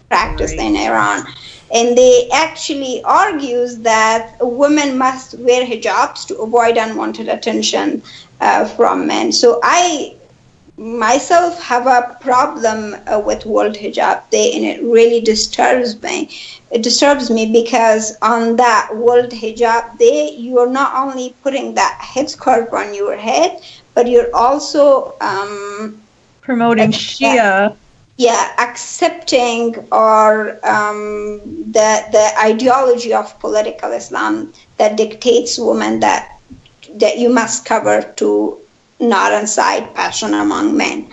[0.08, 0.68] practice right.
[0.68, 1.28] in Iran.
[1.76, 8.02] And they actually argues that women must wear hijabs to avoid unwanted attention
[8.40, 9.34] uh, from men.
[9.34, 10.16] So I
[10.80, 16.30] myself have a problem uh, with World Hijab Day, and it really disturbs me.
[16.71, 21.99] It disturbs me because on that World Hijab Day, you are not only putting that
[22.01, 23.61] headscarf on your head,
[23.93, 26.01] but you're also um,
[26.41, 27.75] promoting Shia.
[28.15, 31.39] Yeah, accepting or um,
[31.71, 36.38] the the ideology of political Islam that dictates women that
[36.95, 38.59] that you must cover to
[39.00, 41.10] not incite passion among men.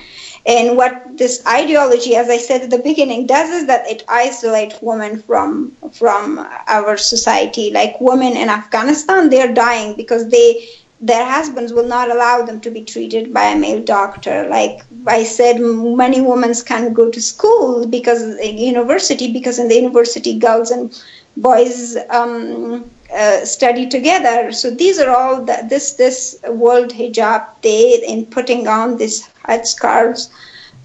[0.47, 4.81] And what this ideology, as I said at the beginning, does is that it isolates
[4.81, 7.71] women from from our society.
[7.73, 10.69] Like women in Afghanistan, they're dying because they
[11.01, 14.47] their husbands will not allow them to be treated by a male doctor.
[14.49, 20.39] Like I said, many women can't go to school because university because in the university,
[20.39, 20.97] girls and
[21.37, 24.53] boys um, uh, study together.
[24.53, 30.31] So these are all the, this this World Hijab Day in putting on these headscarves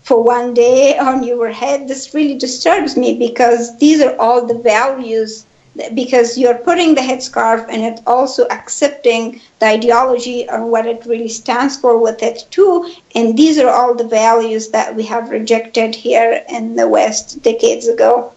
[0.03, 1.87] for one day on your head.
[1.87, 5.45] This really disturbs me because these are all the values.
[5.93, 11.29] Because you're putting the headscarf and it's also accepting the ideology and what it really
[11.29, 12.91] stands for with it too.
[13.15, 17.87] And these are all the values that we have rejected here in the West decades
[17.87, 18.33] ago.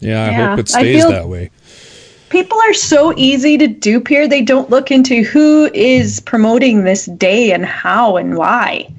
[0.00, 0.50] Yeah, I yeah.
[0.50, 1.50] hope it stays feel- that way
[2.28, 4.28] people are so easy to dupe here.
[4.28, 8.92] They don't look into who is promoting this day and how and why.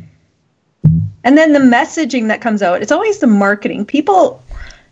[1.24, 3.86] And then the messaging that comes out, it's always the marketing.
[3.86, 4.42] People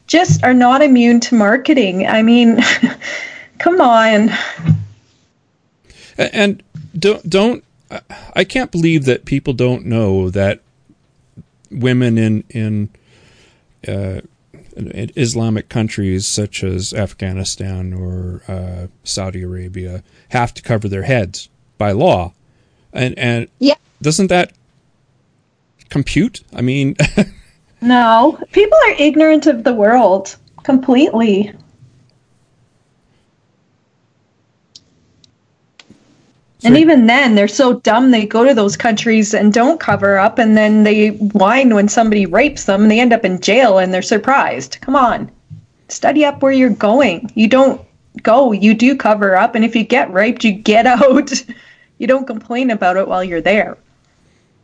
[0.08, 2.08] just are not immune to marketing.
[2.08, 2.60] I mean,
[3.60, 4.30] come on.
[6.18, 6.64] And
[6.98, 7.64] don't don't
[8.36, 10.62] I can't believe that people don't know that
[11.72, 12.90] women in in
[13.88, 14.22] uh,
[14.78, 21.92] Islamic countries such as Afghanistan or uh, Saudi Arabia have to cover their heads by
[21.92, 22.34] law,
[22.94, 23.76] and and yeah.
[24.02, 24.54] doesn't that
[25.90, 26.42] compute?
[26.54, 26.96] I mean,
[27.82, 31.54] no, people are ignorant of the world completely.
[36.64, 40.40] And even then, they're so dumb they go to those countries and don't cover up,
[40.40, 43.94] and then they whine when somebody rapes them, and they end up in jail, and
[43.94, 44.80] they're surprised.
[44.82, 45.32] Come on,
[45.88, 47.32] study up where you're going.
[47.36, 47.80] You don't
[48.24, 51.32] go, you do cover up, and if you get raped, you get out.
[52.00, 53.78] you don't complain about it while you're there.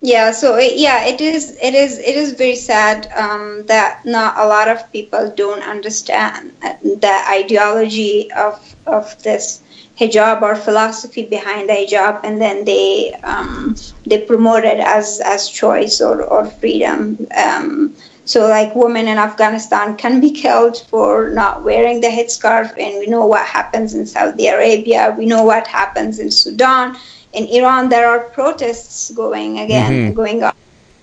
[0.01, 1.57] Yeah, so it, yeah, it is.
[1.61, 1.97] It is.
[1.99, 8.29] It is very sad um, that not a lot of people don't understand the ideology
[8.33, 9.61] of of this
[9.99, 13.75] hijab or philosophy behind the hijab, and then they um,
[14.05, 17.17] they promote it as as choice or or freedom.
[17.37, 22.99] Um, so, like women in Afghanistan can be killed for not wearing the headscarf, and
[22.99, 25.13] we know what happens in Saudi Arabia.
[25.17, 26.97] We know what happens in Sudan.
[27.33, 30.13] In Iran, there are protests going again, mm-hmm.
[30.13, 30.53] going on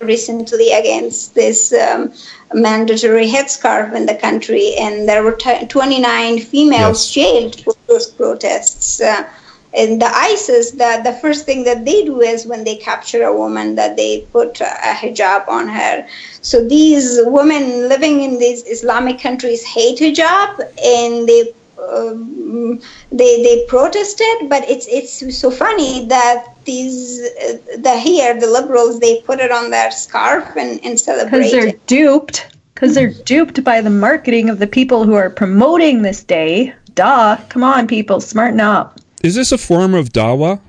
[0.01, 2.13] recently against this um,
[2.53, 7.25] mandatory headscarf in the country, and there were t- 29 females yes.
[7.25, 9.01] jailed for those protests.
[9.01, 9.29] Uh,
[9.73, 13.35] and the ISIS, the, the first thing that they do is when they capture a
[13.35, 16.05] woman, that they put a hijab on her.
[16.41, 21.53] So these women living in these Islamic countries hate hijab, and they
[21.89, 28.47] um, they they protested, but it's it's so funny that these uh, the here the
[28.47, 33.13] liberals they put it on their scarf and, and celebrate because they're duped because they're
[33.13, 36.73] duped by the marketing of the people who are promoting this day.
[36.93, 37.37] Duh!
[37.49, 38.99] Come on, people, smarten up.
[39.23, 40.59] Is this a form of dawa?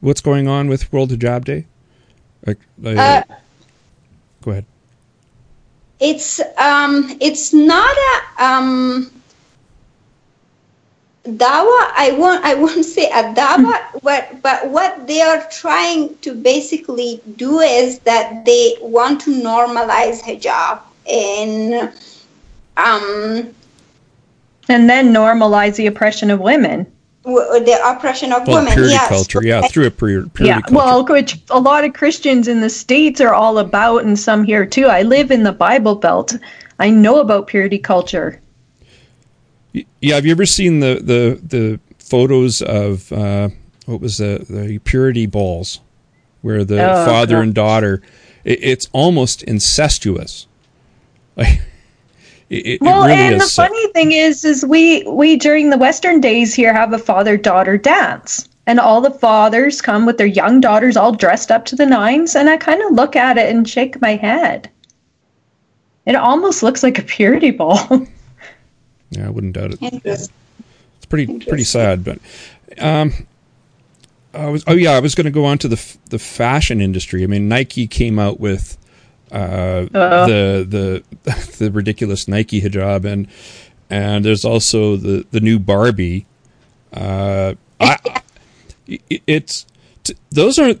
[0.00, 1.66] What's going on with World Hijab Day?
[2.46, 3.22] Like, uh,
[4.42, 4.64] go ahead.
[6.00, 9.10] It's um, it's not a um,
[11.24, 16.34] dawa i won't i won't say a dawa but but what they are trying to
[16.34, 21.90] basically do is that they want to normalize hijab in
[22.76, 23.52] um
[24.68, 26.86] and then normalize the oppression of women.
[27.24, 29.08] W- the oppression of Well, women purity yes.
[29.08, 30.74] culture, yeah, through a purity, purity yeah culture.
[30.76, 34.64] well which a lot of christians in the states are all about and some here
[34.66, 34.86] too.
[34.86, 36.34] I live in the bible belt.
[36.78, 38.40] I know about purity culture.
[38.40, 38.47] Y-
[40.00, 43.48] Yeah, have you ever seen the the the photos of uh,
[43.86, 45.80] what was the the purity balls,
[46.42, 47.42] where the Oh, father God.
[47.42, 48.02] and daughter?
[48.44, 50.46] It, it's almost incestuous.
[51.36, 51.60] Like
[52.50, 53.66] it, well it really and the sick.
[53.66, 57.76] funny thing is is we we during the western days here have a father daughter
[57.76, 61.84] dance and all the fathers come with their young daughters all dressed up to the
[61.84, 64.70] nines and i kind of look at it and shake my head
[66.06, 67.78] it almost looks like a purity ball
[69.10, 69.78] yeah, I wouldn't doubt it.
[70.04, 72.18] It's pretty pretty sad, but
[72.78, 73.12] um,
[74.34, 76.80] I was oh yeah, I was going to go on to the f- the fashion
[76.80, 77.22] industry.
[77.22, 78.76] I mean, Nike came out with
[79.32, 83.28] uh, the the the ridiculous Nike hijab, and
[83.90, 86.26] and there's also the the new Barbie.
[86.92, 88.22] Uh, I,
[89.26, 89.66] it's
[90.04, 90.74] t- those are,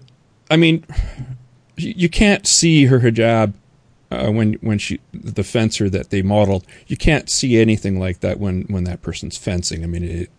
[0.50, 0.84] I mean,
[1.76, 3.52] you can't see her hijab
[4.10, 6.64] uh, when when she the fencer that they modeled.
[6.86, 9.84] You can't see anything like that when when that person's fencing.
[9.84, 10.30] I mean, it,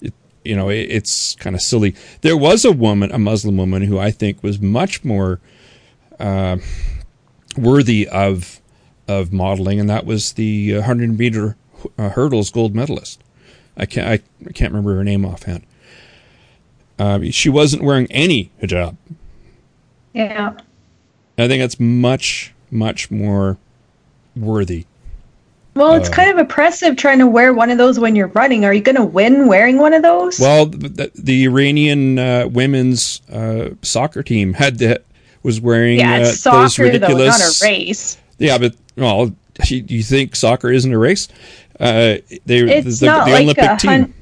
[0.00, 1.94] it you know, it, it's kind of silly.
[2.22, 5.40] There was a woman, a Muslim woman, who I think was much more
[6.18, 6.58] uh,
[7.56, 8.60] worthy of
[9.06, 11.56] of modeling, and that was the uh, hundred meter
[11.98, 13.22] uh, hurdles gold medalist.
[13.76, 15.66] I can't I, I can't remember her name offhand.
[16.98, 18.96] Um, she wasn't wearing any hijab.
[20.12, 20.56] yeah
[21.36, 23.56] I think that's much much more
[24.36, 24.84] worthy.
[25.74, 28.64] well it's Uh, kind of oppressive trying to wear one of those when you're running
[28.64, 33.22] are you going to win wearing one of those Well, the, the Iranian uh, women's
[33.32, 35.04] uh, soccer team had that
[35.42, 37.62] was wearing yeah uh, it's those soccer though ridiculous.
[37.62, 39.32] not a race Yeah, but well,
[39.66, 41.28] you, you think soccer isn't a race?
[41.80, 43.90] Uh, they It's the, not the like Olympic a team.
[43.90, 44.14] hun-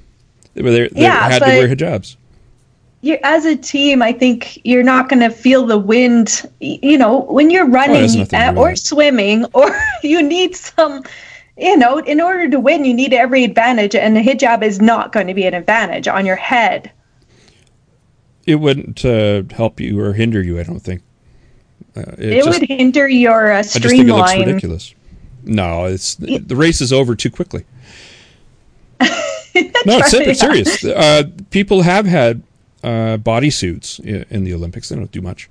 [0.55, 2.17] they, they Yeah, had to wear hijabs.
[3.03, 6.49] You as a team, I think you're not going to feel the wind.
[6.61, 11.05] You know, when you're running has nothing to uh, or swimming, or you need some.
[11.59, 15.13] You know, in order to win, you need every advantage, and the hijab is not
[15.13, 16.91] going to be an advantage on your head.
[18.47, 20.59] It wouldn't uh, help you or hinder you.
[20.59, 21.03] I don't think.
[21.95, 24.95] Uh, it It just, would hinder your uh, I just think it looks ridiculous.
[25.45, 27.67] No, it's the race is over too quickly.
[29.01, 29.09] no,
[29.55, 30.85] it's, it's serious.
[30.85, 32.43] Uh, people have had
[32.83, 34.89] uh, bodysuits i- in the Olympics.
[34.89, 35.49] They don't do much.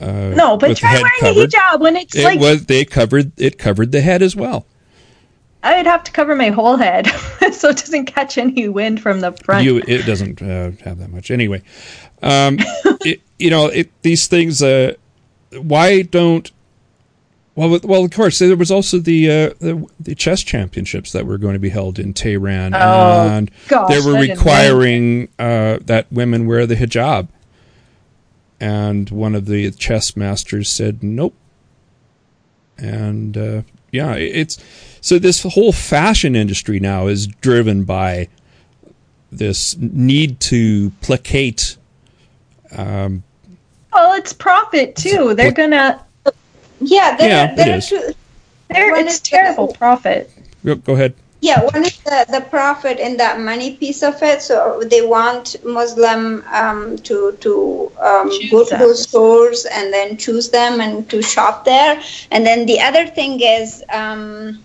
[0.00, 1.44] Uh, No, but try wearing covered.
[1.54, 4.66] a hijab when it's It like was they covered it covered the head as well.
[5.64, 7.06] I'd have to cover my whole head
[7.52, 9.64] so it doesn't catch any wind from the front.
[9.64, 11.62] You it doesn't uh, have that much anyway.
[12.22, 12.58] Um,
[13.04, 14.62] it, you know it, these things.
[14.62, 14.94] Uh,
[15.60, 16.50] why don't
[17.54, 21.38] well, well, of course, there was also the, uh, the the chess championships that were
[21.38, 26.46] going to be held in Tehran, Oh, and gosh, they were requiring uh, that women
[26.46, 27.28] wear the hijab.
[28.60, 31.34] And one of the chess masters said nope.
[32.78, 34.56] And uh, yeah, it's
[35.00, 38.28] so this whole fashion industry now is driven by
[39.30, 41.76] this need to placate.
[42.70, 43.24] Um,
[43.92, 45.34] well, it's profit too.
[45.34, 46.04] They're gonna.
[46.82, 47.88] Yeah, there, Yeah, it there are is.
[47.88, 48.14] two.
[48.68, 50.30] They're, One it's is the- terrible profit.
[50.64, 51.14] go go ahead.
[51.42, 54.40] Yeah, one is the, the profit in that money piece of it.
[54.42, 60.16] So they want Muslim um, to to um, Choose go to those stores and then
[60.16, 62.00] choose them and to shop there.
[62.30, 64.62] And then the other thing is, um,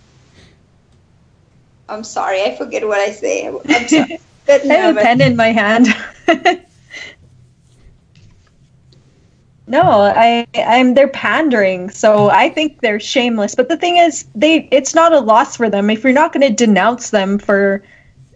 [1.90, 3.48] I'm sorry, I forget what I say.
[3.48, 4.20] I'm sorry.
[4.50, 5.88] I have a pen in my hand.
[9.68, 13.54] no, I I'm they're pandering, so I think they're shameless.
[13.54, 16.48] But the thing is, they it's not a loss for them if you're not going
[16.48, 17.84] to denounce them for,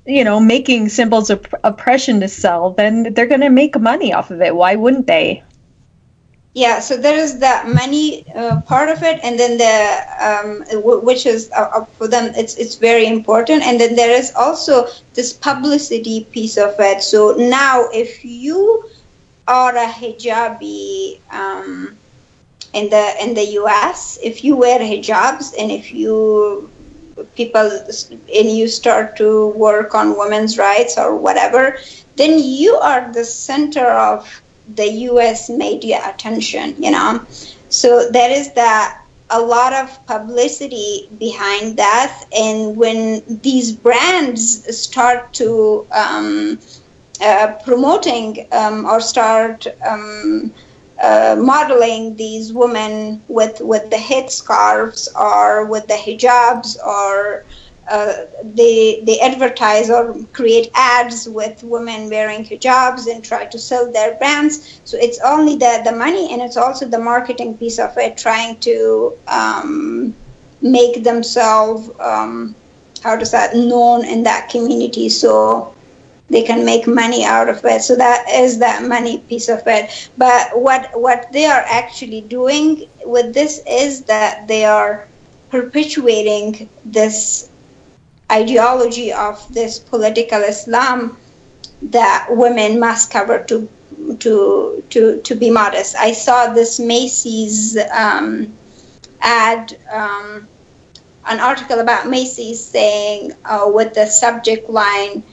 [0.05, 2.71] you know, making symbols of oppression to sell.
[2.71, 4.55] Then they're going to make money off of it.
[4.55, 5.41] Why wouldn't they?
[6.53, 9.71] Yeah, so there is the money uh, part of it, and then the
[10.19, 14.34] um, w- which is uh, for them it's it's very important, and then there is
[14.36, 17.01] also this publicity piece of it.
[17.03, 18.90] So now, if you
[19.47, 21.97] are a hijabi um,
[22.73, 26.69] in the in the U.S., if you wear hijabs, and if you
[27.35, 27.69] people
[28.35, 31.77] and you start to work on women's rights or whatever,
[32.15, 34.41] then you are the center of
[34.75, 35.49] the U.S.
[35.49, 36.81] media attention.
[36.81, 37.25] You know,
[37.69, 42.25] so there is that a lot of publicity behind that.
[42.37, 46.59] And when these brands start to um,
[47.22, 50.53] uh, promoting um, or start um,
[51.01, 57.45] uh, modeling these women with with the head scarves or with the hijabs or
[57.91, 58.13] uh,
[58.43, 64.15] they they advertise or create ads with women wearing hijabs and try to sell their
[64.17, 64.82] brands.
[64.84, 68.59] So it's only the the money and it's also the marketing piece of it, trying
[68.61, 70.15] to um,
[70.61, 72.55] make themselves um,
[73.03, 75.09] how does that known in that community.
[75.09, 75.76] So
[76.32, 77.82] they can make money out of it.
[77.82, 80.09] So that is that money piece of it.
[80.17, 85.07] But what what they are actually doing with this is that they are
[85.49, 87.49] perpetuating this
[88.32, 91.17] ideology of this political Islam
[91.82, 93.67] that women must cover to
[94.19, 95.95] to to to be modest.
[95.97, 98.53] I saw this Macy's um,
[99.19, 99.77] ad.
[99.91, 100.47] Um,
[101.27, 105.23] an article about Macy's saying uh, with the subject line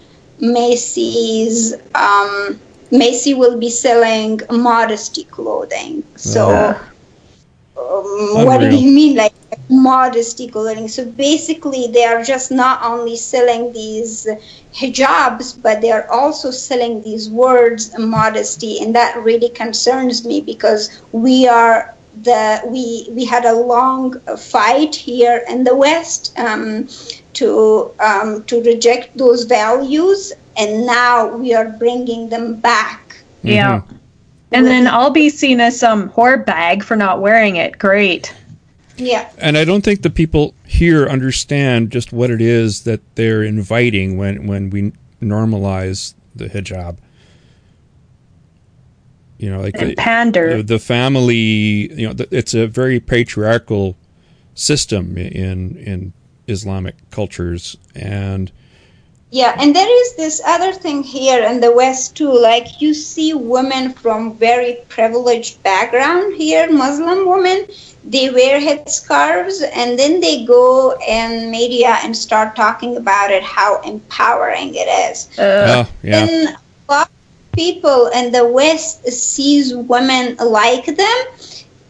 [0.40, 2.60] Macy's um,
[2.90, 6.02] Macy will be selling modesty clothing.
[6.16, 6.76] So,
[7.76, 9.34] um, what do you mean, like
[9.68, 10.88] modesty clothing?
[10.88, 14.26] So basically, they are just not only selling these
[14.72, 21.02] hijabs, but they are also selling these words modesty, and that really concerns me because
[21.12, 26.36] we are the we we had a long fight here in the West.
[26.38, 26.88] Um,
[27.38, 33.22] to um, to reject those values, and now we are bringing them back.
[33.42, 33.96] Yeah, mm-hmm.
[34.52, 37.78] and then I'll be seen as some whore bag for not wearing it.
[37.78, 38.34] Great.
[38.98, 39.30] Yeah.
[39.38, 44.18] And I don't think the people here understand just what it is that they're inviting
[44.18, 46.98] when when we normalize the hijab.
[49.38, 51.92] You know, like and the, pander the, the family.
[51.94, 53.96] You know, the, it's a very patriarchal
[54.54, 56.12] system in in
[56.48, 58.50] Islamic cultures and
[59.30, 63.34] yeah and there is this other thing here in the west too like you see
[63.34, 67.66] women from very privileged background here muslim women
[68.08, 73.80] they wear headscarves and then they go in media and start talking about it how
[73.82, 75.38] empowering it is.
[75.38, 76.26] Uh, oh, yeah.
[76.26, 81.26] then a lot of people in the west sees women like them.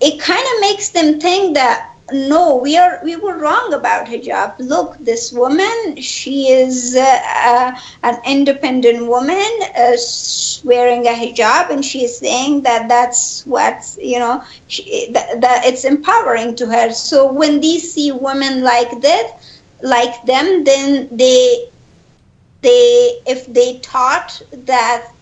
[0.00, 4.54] It kind of makes them think that no we are we were wrong about hijab.
[4.58, 9.96] Look this woman she is uh, uh, an independent woman uh,
[10.64, 15.64] wearing a hijab and she is saying that that's what you know she, that, that
[15.64, 16.92] it's empowering to her.
[16.92, 19.38] So when they see women like that
[19.82, 21.68] like them then they
[22.62, 25.12] they if they taught that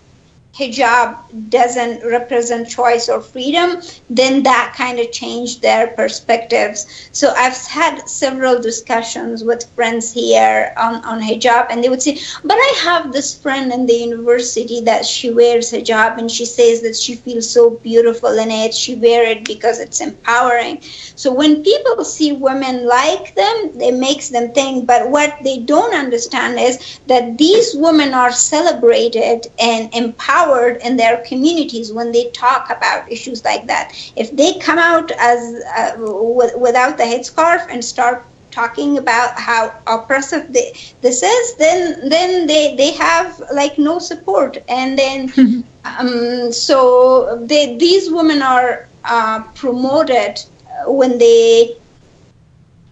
[0.56, 1.16] hijab
[1.50, 7.08] doesn't represent choice or freedom, then that kind of changed their perspectives.
[7.12, 12.18] So I've had several discussions with friends here on, on hijab, and they would say,
[12.44, 16.80] But I have this friend in the university that she wears hijab and she says
[16.82, 18.74] that she feels so beautiful in it.
[18.74, 20.80] She wear it because it's empowering.
[21.16, 24.86] So when people see women like them, it makes them think.
[24.86, 30.96] But what they don't understand is that these women are celebrated and empowered empowered in
[30.96, 33.92] their communities when they talk about issues like that.
[34.16, 39.72] If they come out as uh, w- without the headscarf and start talking about how
[39.86, 45.60] oppressive they, this is, then then they they have like no support, and then mm-hmm.
[45.84, 50.38] um, so they, these women are uh, promoted
[50.86, 51.76] when they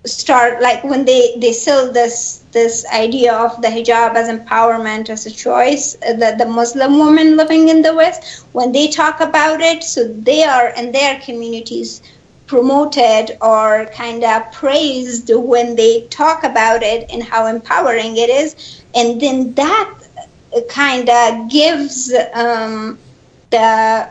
[0.07, 5.24] start like when they they sell this this idea of the hijab as empowerment as
[5.26, 9.61] a choice uh, that the muslim women living in the west when they talk about
[9.61, 12.02] it so they are in their communities
[12.46, 18.82] promoted or kind of praised when they talk about it and how empowering it is
[18.94, 19.94] and then that
[20.68, 22.98] kind of gives um,
[23.50, 24.09] the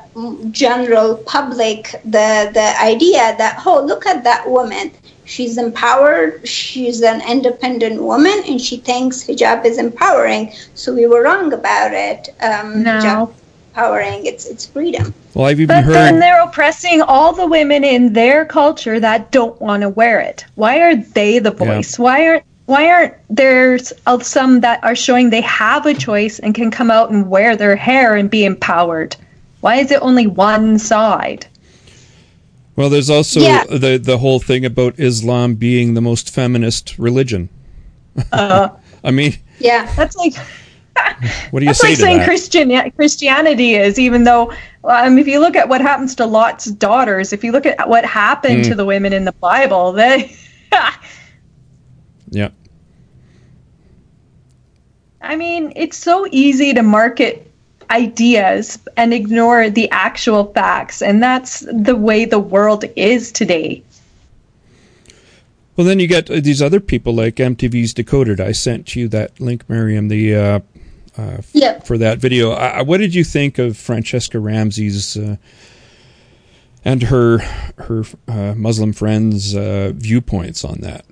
[0.51, 4.91] general public the the idea that oh look at that woman
[5.25, 6.47] She's empowered.
[6.47, 10.53] She's an independent woman, and she thinks hijab is empowering.
[10.73, 12.29] So we were wrong about it.
[12.41, 12.99] Um, no.
[12.99, 13.33] Hijab
[13.73, 14.25] empowering.
[14.25, 15.13] It's it's freedom.
[15.33, 15.93] Well, I've even but heard.
[15.93, 20.45] then they're oppressing all the women in their culture that don't want to wear it.
[20.55, 21.97] Why are they the voice?
[21.97, 22.03] Yeah.
[22.03, 23.77] Why aren't why aren't there
[24.21, 27.75] some that are showing they have a choice and can come out and wear their
[27.75, 29.15] hair and be empowered?
[29.61, 31.45] Why is it only one side?
[32.75, 33.63] Well, there's also yeah.
[33.65, 37.49] the the whole thing about Islam being the most feminist religion.
[38.31, 38.69] Uh,
[39.03, 40.33] I mean, yeah, that's like
[41.51, 42.25] What do you That's say like to saying that?
[42.25, 44.51] Christian Christianity is, even though
[44.83, 48.05] um, if you look at what happens to Lot's daughters, if you look at what
[48.05, 48.67] happened Mm.
[48.69, 50.35] to the women in the Bible, they,
[52.29, 52.49] yeah.
[55.21, 57.49] I mean, it's so easy to market
[57.93, 63.83] ideas and ignore the actual facts, and that's the way the world is today.
[65.75, 68.39] Well, then you get uh, these other people like MTV's Decoded.
[68.41, 70.59] I sent you that link, Miriam, the uh,
[71.17, 71.85] uh, f- Yep.
[71.87, 72.51] for that video.
[72.51, 75.37] Uh, what did you think of Franchesca Ramsey's uh,
[76.85, 77.39] and her
[77.77, 81.05] her uh, Muslim friends' uh, viewpoints on that?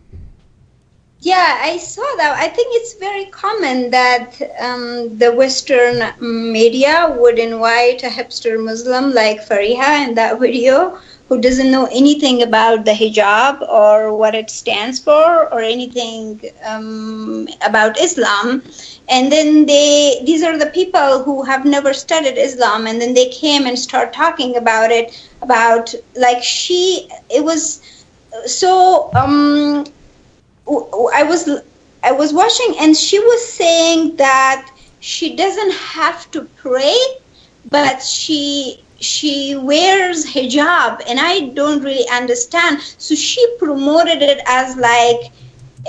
[1.21, 2.35] Yeah, I saw that.
[2.37, 9.13] I think it's very common that um, the Western media would invite a hipster Muslim
[9.13, 10.97] like Fariha in that video
[11.29, 17.47] who doesn't know anything about the hijab or what it stands for or anything um,
[17.65, 18.63] about Islam.
[19.09, 23.29] And then they, these are the people who have never studied Islam, and then they
[23.29, 27.81] came and start talking about it, about like she, it was
[28.45, 29.11] so.
[29.15, 29.85] Um,
[30.67, 31.49] I was
[32.03, 36.95] I was watching and she was saying that she doesn't have to pray
[37.69, 42.81] but she she wears hijab and I don't really understand.
[42.97, 45.31] So she promoted it as like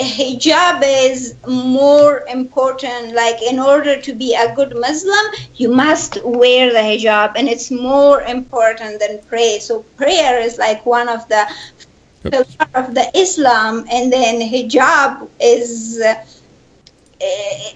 [0.01, 6.73] hijab is more important like in order to be a good muslim you must wear
[6.73, 9.59] the hijab and it's more important than pray.
[9.59, 11.47] So prayer is like one of the
[12.31, 16.15] pillar of the Islam, and then hijab is uh,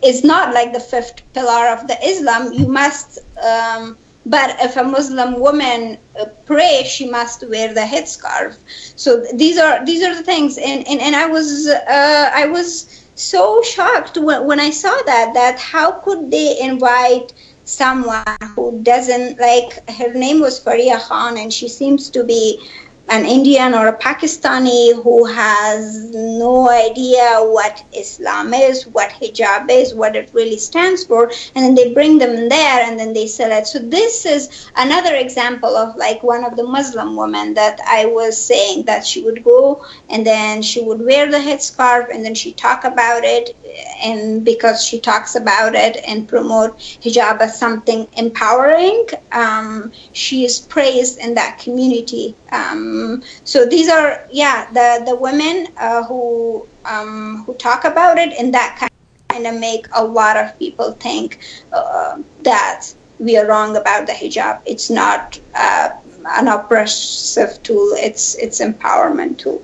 [0.02, 2.52] is not like the fifth pillar of the Islam.
[2.52, 8.56] You must, um, but if a Muslim woman uh, pray, she must wear the headscarf.
[8.96, 13.04] So these are these are the things, and and, and I was uh, I was
[13.14, 17.32] so shocked when, when I saw that that how could they invite
[17.64, 18.24] someone
[18.54, 22.60] who doesn't like her name was Faria Khan and she seems to be
[23.08, 29.94] an Indian or a Pakistani who has no idea what Islam is, what hijab is,
[29.94, 33.52] what it really stands for, and then they bring them there and then they sell
[33.52, 33.66] it.
[33.66, 38.40] So this is another example of like one of the Muslim women that I was
[38.40, 42.52] saying that she would go and then she would wear the headscarf and then she
[42.52, 43.56] talk about it
[44.02, 50.60] and because she talks about it and promote hijab as something empowering, um, she is
[50.60, 52.34] praised in that community.
[52.50, 52.95] Um,
[53.44, 58.52] so these are yeah the the women uh, who um, who talk about it and
[58.54, 58.88] that
[59.28, 61.40] kind of make a lot of people think
[61.72, 62.86] uh, that
[63.18, 64.60] we are wrong about the hijab.
[64.66, 65.90] It's not uh,
[66.26, 67.92] an oppressive tool.
[67.94, 69.62] It's it's empowerment tool.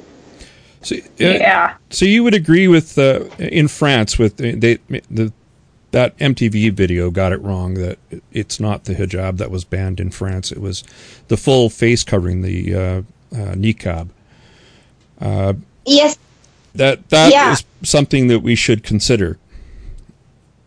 [0.83, 1.75] So, uh, Yeah.
[1.91, 4.79] So you would agree with uh, in France with the, they
[5.11, 5.33] the
[5.93, 7.99] that MTV video got it wrong that
[8.33, 10.51] it's not the hijab that was banned in France.
[10.51, 10.83] It was
[11.29, 13.03] the full face covering, the uh,
[13.33, 14.09] uh, niqab.
[15.21, 15.55] Uh,
[15.85, 16.17] Yes,
[16.75, 17.57] that that is Yeah.
[17.83, 19.39] something that we should consider.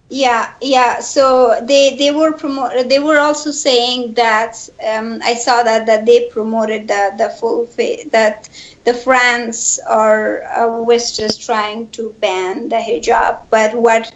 [0.09, 0.99] Yeah, yeah.
[0.99, 2.89] So they they were promote.
[2.89, 7.65] They were also saying that um, I saw that that they promoted the the full
[7.65, 8.49] fa- that
[8.83, 14.13] the France or uh, West is trying to ban the hijab, but what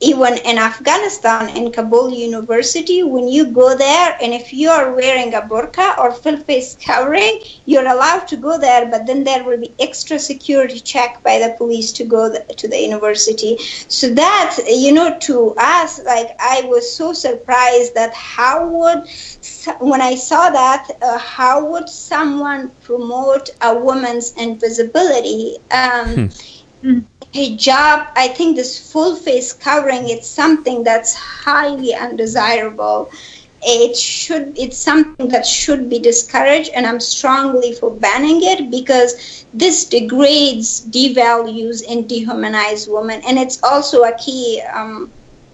[0.00, 5.34] even in Afghanistan, in Kabul University, when you go there, and if you are wearing
[5.34, 9.58] a burqa or full face covering, you're allowed to go there, but then there will
[9.58, 13.56] be extra security check by the police to go th- to the university.
[13.88, 19.08] So that, you know, to us, like I was so surprised that how would,
[19.80, 25.56] when I saw that, uh, how would someone promote a woman's invisibility?
[25.70, 26.30] Um,
[27.34, 33.10] hijab i think this full face covering it's something that's highly undesirable.
[33.62, 39.44] It should it's something that should be discouraged and i'm strongly for banning it because
[39.52, 43.20] this degrades devalues and dehumanizes women.
[43.26, 45.10] And it's also a key um,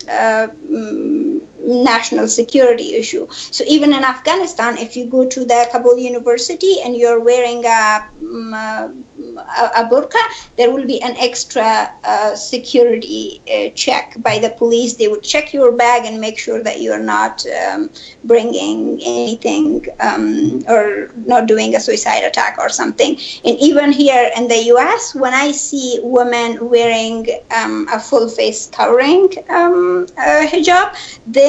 [0.09, 1.24] uh, mm,
[1.65, 3.27] national security issue.
[3.31, 8.09] So even in Afghanistan, if you go to the Kabul University and you're wearing a,
[8.21, 9.05] mm,
[9.39, 10.23] a, a burqa,
[10.57, 14.97] there will be an extra uh, security uh, check by the police.
[14.97, 17.91] They would check your bag and make sure that you're not um,
[18.25, 23.17] bringing anything um, or not doing a suicide attack or something.
[23.45, 28.69] And even here in the U.S., when I see women wearing um, a full face
[28.71, 30.95] covering um, uh, hijab,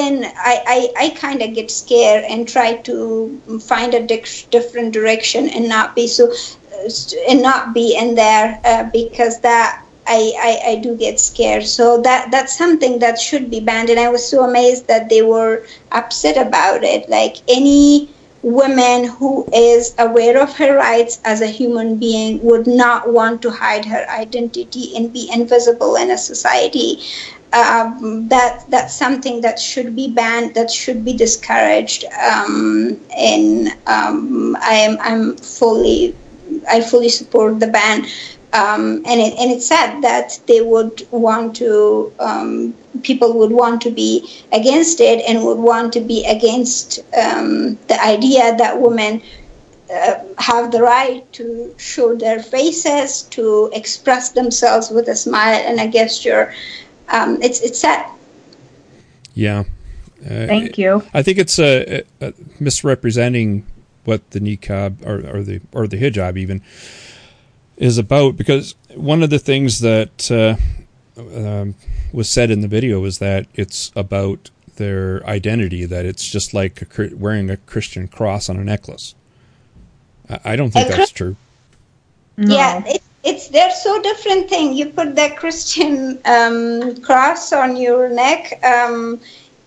[0.06, 4.92] then I, I, I kind of get scared and try to find a dic- different
[4.92, 6.32] direction and not be so
[7.28, 11.64] and not be in there uh, because that I, I, I do get scared.
[11.66, 13.90] So that that's something that should be banned.
[13.90, 17.08] And I was so amazed that they were upset about it.
[17.08, 18.10] Like any
[18.46, 23.50] woman who is aware of her rights as a human being would not want to
[23.50, 27.00] hide her identity and be invisible in a society.
[27.52, 34.56] Um, that that's something that should be banned, that should be discouraged, um, and um,
[34.60, 36.14] I am I'm fully
[36.68, 38.06] I fully support the ban.
[38.52, 43.80] Um, and it, and it's sad that they would want to um, people would want
[43.82, 49.22] to be against it and would want to be against um, the idea that women
[49.92, 55.80] uh, have the right to show their faces to express themselves with a smile and
[55.80, 56.52] a gesture.
[57.08, 58.06] Um, it's it's sad.
[59.34, 59.64] Yeah.
[60.24, 61.02] Uh, thank you.
[61.14, 63.66] I think it's a, a misrepresenting
[64.04, 66.62] what the niqab or, or the or the hijab even
[67.76, 70.56] is about because one of the things that uh,
[71.16, 71.74] um,
[72.12, 76.82] was said in the video was that it's about their identity that it's just like
[76.98, 79.14] a, wearing a Christian cross on a necklace.
[80.28, 81.36] I, I don't think that's true.
[82.36, 82.54] No.
[82.54, 84.74] Yeah, it, it's they're so different thing.
[84.74, 89.20] You put that Christian um, cross on your neck, um,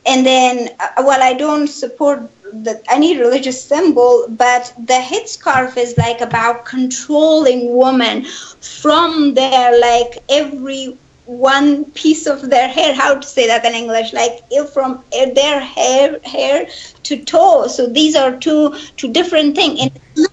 [0.06, 5.98] and then uh, well, I don't support the, any religious symbol, but the headscarf is
[5.98, 10.98] like about controlling women from their like every
[11.30, 14.42] one piece of their hair how to say that in english like
[14.74, 16.68] from their hair hair
[17.04, 20.28] to toe so these are two two different things and it's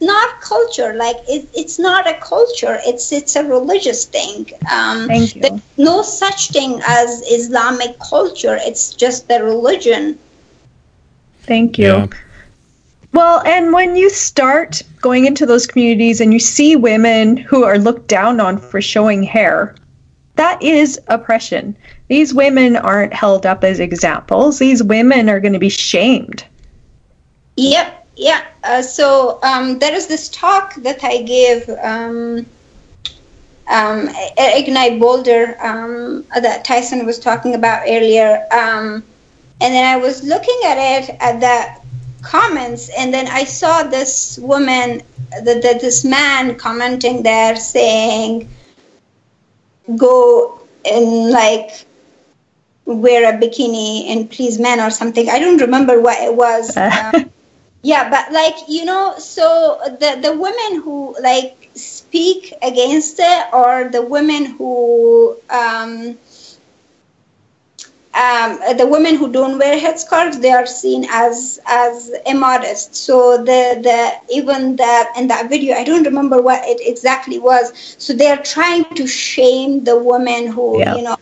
[0.00, 5.36] not culture like it, it's not a culture it's it's a religious thing um Thank
[5.36, 5.42] you.
[5.42, 10.18] there's no such thing as islamic culture it's just the religion
[11.42, 11.86] Thank you.
[11.86, 12.06] Yeah.
[13.12, 17.76] Well, and when you start going into those communities and you see women who are
[17.76, 19.74] looked down on for showing hair,
[20.40, 21.76] that is oppression.
[22.08, 24.58] These women aren't held up as examples.
[24.58, 26.46] These women are going to be shamed.
[27.56, 28.46] Yep, yeah.
[28.64, 32.46] Uh, so um, there is this talk that I gave um,
[33.68, 38.46] um, Ignite Boulder um, that Tyson was talking about earlier.
[38.50, 39.04] Um,
[39.60, 41.80] and then I was looking at it at the
[42.22, 45.02] comments, and then I saw this woman,
[45.44, 48.48] that the, this man commenting there saying,
[49.96, 51.84] "Go and like
[52.84, 56.76] wear a bikini and please men or something." I don't remember what it was.
[56.76, 57.30] um,
[57.82, 63.88] yeah, but like you know, so the the women who like speak against it, or
[63.88, 66.18] the women who um,
[68.14, 72.94] um, the women who don't wear headscarves they are seen as as immodest.
[72.96, 77.72] So the the even that in that video i don't remember what it exactly was.
[77.98, 80.96] So they are trying to shame the women who yeah.
[80.96, 81.16] you know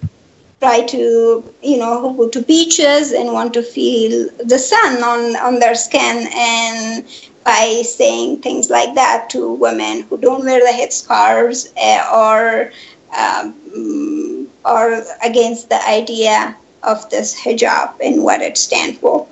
[0.61, 5.37] try to you know who go to beaches and want to feel the sun on
[5.37, 6.27] on their skin.
[6.35, 7.05] And
[7.45, 12.73] by saying things like that to women who don't wear the headscarves uh, or
[13.17, 19.27] um, or against the idea of this hijab and what it stands for.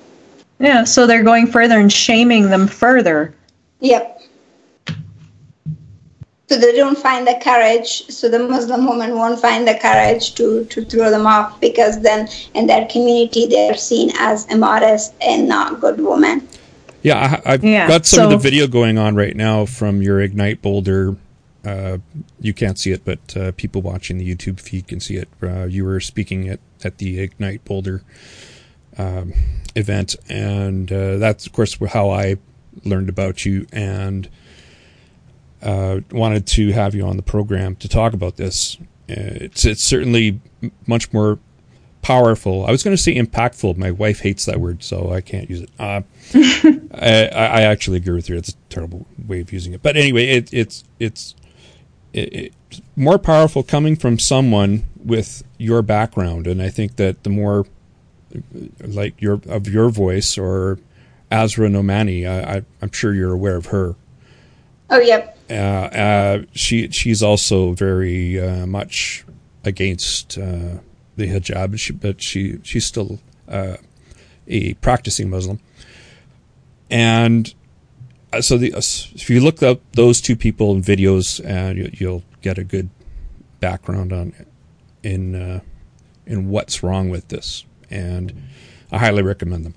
[0.58, 3.34] Yeah, so they're going further and shaming them further.
[3.80, 4.22] Yep.
[6.48, 10.64] So they don't find the courage, so the Muslim woman won't find the courage to,
[10.66, 15.80] to throw them off because then in their community they're seen as immodest and not
[15.80, 16.46] good woman.
[17.02, 20.02] Yeah, I, have yeah, got some so, of the video going on right now from
[20.02, 21.16] your Ignite Boulder
[21.66, 21.98] uh,
[22.40, 25.28] you can't see it, but uh, people watching the YouTube feed can see it.
[25.42, 28.02] Uh, you were speaking at, at the Ignite Boulder
[28.96, 29.34] um,
[29.74, 32.36] event, and uh, that's, of course, how I
[32.84, 34.28] learned about you and
[35.62, 38.78] uh, wanted to have you on the program to talk about this.
[39.08, 40.40] It's, it's certainly
[40.86, 41.38] much more
[42.06, 42.64] powerful.
[42.64, 43.76] I was going to say impactful.
[43.76, 45.70] My wife hates that word, so I can't use it.
[45.78, 46.02] Uh,
[46.94, 48.36] I, I, actually agree with you.
[48.36, 49.82] It's a terrible way of using it.
[49.82, 51.34] But anyway, it, it's it's
[52.12, 52.54] it,
[52.94, 57.66] more powerful coming from someone with your background, and I think that the more
[58.80, 60.78] like your of your voice or
[61.30, 63.94] Asra Nomani, I, am sure you're aware of her.
[64.90, 65.38] Oh, yep.
[65.48, 69.24] Uh, uh, she she's also very uh, much
[69.64, 70.78] against uh,
[71.16, 73.76] the hijab, she, but she she's still uh,
[74.48, 75.60] a practicing Muslim,
[76.90, 77.54] and
[78.32, 81.40] uh, so the, if you look up those two people in videos,
[81.76, 82.90] you, will get a good
[83.60, 84.32] background on
[85.06, 85.60] in uh,
[86.26, 88.32] in what's wrong with this, and
[88.90, 89.74] I highly recommend them.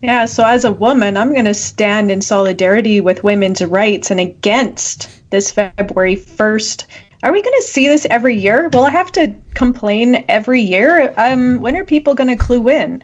[0.00, 4.20] Yeah, so as a woman, I'm going to stand in solidarity with women's rights and
[4.20, 6.84] against this February 1st
[7.24, 8.68] are we going to see this every year?
[8.68, 11.14] Will I have to complain every year?
[11.16, 13.02] Um, when are people going to clue in?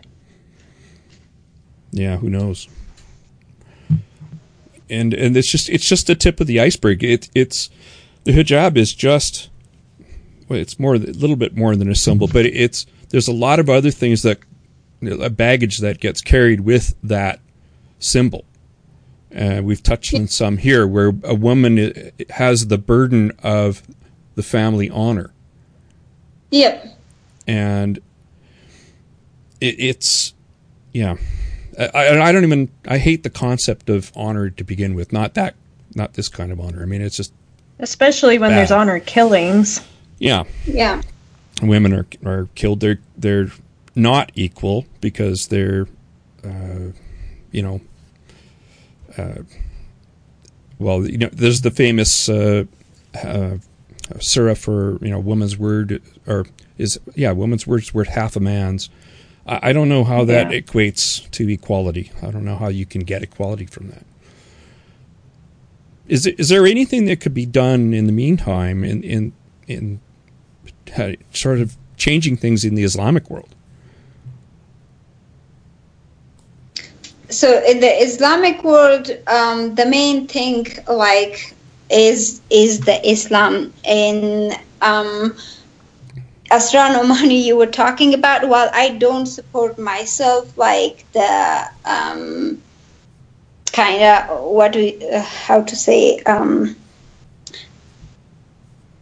[1.91, 2.69] Yeah, who knows?
[4.91, 7.03] And and it's just it's just the tip of the iceberg.
[7.03, 7.71] It it's
[8.25, 9.49] the hijab is just
[10.51, 13.69] it's more a little bit more than a symbol, but it's there's a lot of
[13.69, 14.39] other things that
[15.03, 17.41] a baggage that gets carried with that
[17.99, 18.45] symbol.
[19.35, 23.83] Uh, we've touched on some here, where a woman has the burden of
[24.35, 25.33] the family honor.
[26.51, 26.99] Yep.
[27.47, 27.99] And
[29.61, 30.35] it, it's,
[30.93, 31.17] yeah,
[31.79, 32.71] I, I don't even.
[32.87, 35.13] I hate the concept of honor to begin with.
[35.13, 35.55] Not that,
[35.95, 36.83] not this kind of honor.
[36.83, 37.33] I mean, it's just
[37.79, 38.59] especially when bad.
[38.59, 39.81] there's honor killings.
[40.21, 40.45] Yeah.
[40.67, 41.03] Yeah.
[41.61, 42.81] Women are are killed.
[42.81, 43.51] They're they're
[43.97, 45.89] not equal because they're,
[46.45, 46.93] uh,
[47.51, 47.81] you know,
[49.19, 49.43] uh,
[50.79, 52.65] well, you know, there's the famous uh,
[53.23, 53.57] uh,
[54.21, 56.47] surah for you know woman's word or
[56.79, 58.89] is yeah woman's word's worth half a man's.
[59.47, 60.61] I, I don't know how that yeah.
[60.61, 62.13] equates to equality.
[62.23, 64.05] I don't know how you can get equality from that.
[66.09, 69.33] Is is there anything that could be done in the meantime in in
[69.67, 70.01] in
[71.33, 73.55] sort of changing things in the Islamic world?
[77.31, 81.55] so in the Islamic world, um, the main thing like
[81.89, 85.35] is is the Islam in um,
[86.51, 88.49] Asra Nomani you were talking about.
[88.49, 92.61] While I don't support myself, like the um,
[93.73, 96.19] kind of what we uh, how to say.
[96.21, 96.77] Um,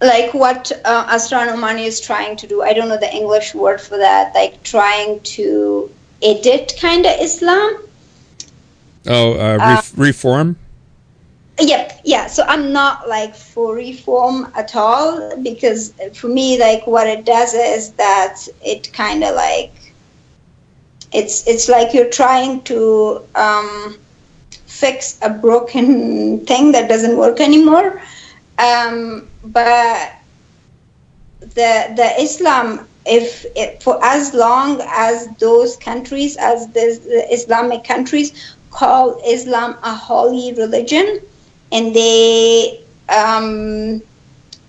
[0.01, 2.63] like what uh, Asra Nomani is trying to do.
[2.63, 4.35] I don't know the English word for that.
[4.35, 5.91] Like trying to
[6.23, 7.89] edit kind of Islam
[9.09, 10.57] Oh, uh, uh, reform.
[11.61, 12.27] Yep, yeah.
[12.27, 17.55] So I'm not like for reform at all because for me, like what it does
[17.55, 19.73] is that it kind of like
[21.13, 23.97] it's it's like you're trying to um,
[24.67, 28.01] fix a broken thing that doesn't work anymore.
[28.59, 30.13] Um, but
[31.41, 37.85] the the Islam, if it, for as long as those countries, as the, the Islamic
[37.85, 41.21] countries call Islam a holy religion,
[41.73, 44.03] and they um,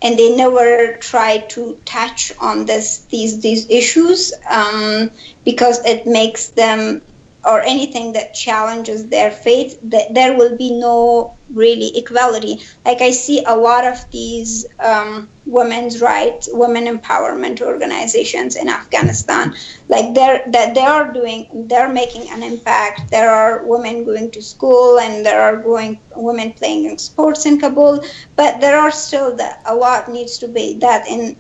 [0.02, 5.10] and they never try to touch on this these these issues um,
[5.44, 7.02] because it makes them
[7.46, 12.60] or anything that challenges their faith, that there will be no really equality.
[12.86, 19.56] Like I see a lot of these um, women's rights, women empowerment organizations in Afghanistan,
[19.88, 23.10] like they're that they are doing, they're making an impact.
[23.10, 28.04] There are women going to school, and there are going women playing sports in Kabul,
[28.36, 31.36] but there are still that a lot needs to be that in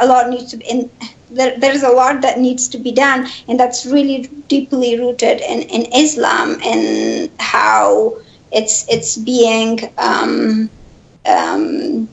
[0.00, 0.90] a lot needs to be in
[1.30, 5.62] there, there's a lot that needs to be done, and that's really deeply rooted in,
[5.62, 8.16] in Islam and how
[8.50, 10.70] it's it's being um,
[11.26, 12.08] um,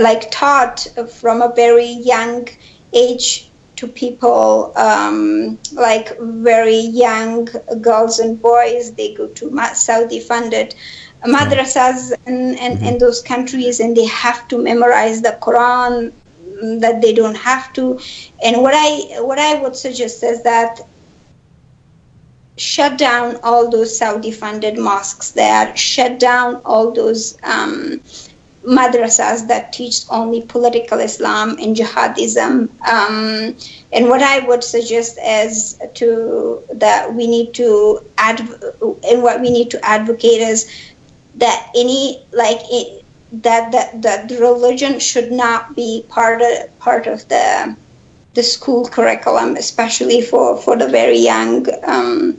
[0.00, 2.48] like taught from a very young
[2.92, 7.46] age to people um, like very young
[7.82, 8.92] girls and boys.
[8.94, 10.74] They go to Saudi funded
[11.24, 12.98] madrasas in, in, in mm-hmm.
[12.98, 16.12] those countries and they have to memorize the Quran
[16.62, 18.00] that they don't have to.
[18.42, 20.80] And what I what I would suggest is that
[22.56, 28.00] shut down all those Saudi funded mosques there, shut down all those um,
[28.64, 32.68] madrasas that teach only political Islam and jihadism.
[32.86, 33.56] Um,
[33.92, 39.50] and what I would suggest is to that we need to add, and what we
[39.50, 40.70] need to advocate is
[41.36, 43.04] that any like it,
[43.42, 47.76] that that that religion should not be part of part of the
[48.34, 52.36] the school curriculum, especially for for the very young um,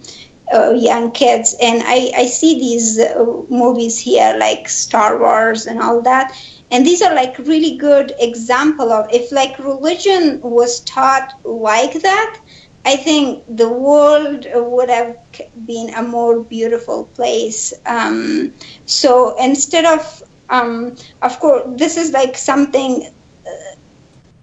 [0.53, 1.55] uh, young kids.
[1.61, 6.35] And I I see these uh, movies here like Star Wars and all that.
[6.69, 12.39] And these are like really good example of if like religion was taught like that,
[12.85, 15.17] I think the world would have
[15.65, 17.73] been a more beautiful place.
[17.85, 18.53] Um,
[18.85, 23.07] so instead of um, of course, this is like something
[23.45, 23.51] uh,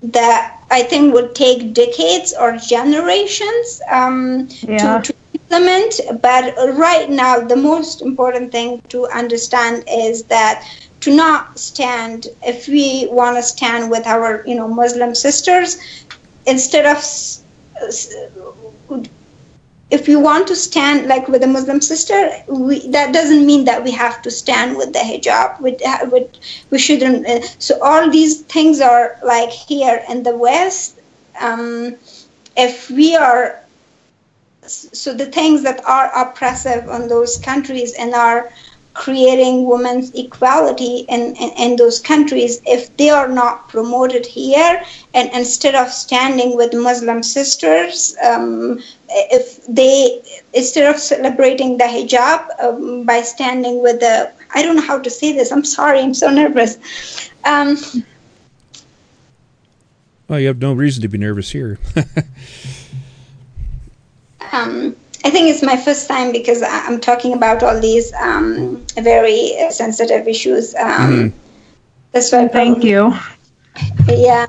[0.03, 5.01] that I think would take decades or generations um, yeah.
[5.01, 6.01] to, to, implement.
[6.21, 10.67] But right now, the most important thing to understand is that
[11.01, 15.79] to not stand, if we want to stand with our, you know, Muslim sisters,
[16.47, 16.99] instead of
[19.95, 22.19] if you want to stand like with a Muslim sister,
[22.49, 25.61] we, that doesn't mean that we have to stand with the hijab.
[25.61, 25.77] We,
[26.13, 26.29] we,
[26.71, 27.25] we shouldn't.
[27.27, 30.99] Uh, so all these things are like here in the West.
[31.41, 31.95] Um,
[32.57, 33.61] if we are,
[34.63, 38.53] so the things that are oppressive on those countries and are
[38.95, 44.83] creating women's equality in, in, in, those countries if they are not promoted here
[45.15, 50.23] and instead of standing with muslim sisters um, if they
[50.55, 55.11] instead of celebrating the hijab um, by standing with the i don't know how to
[55.11, 56.79] say this i'm sorry i'm so nervous.
[57.45, 57.77] Um,
[60.29, 61.79] well you have no reason to be nervous here.
[64.53, 69.57] um, I think it's my first time because I'm talking about all these um, very
[69.71, 70.75] sensitive issues.
[70.75, 71.39] Um, mm-hmm.
[72.13, 72.47] That's why.
[72.49, 73.15] Thank you.
[74.07, 74.47] Yeah,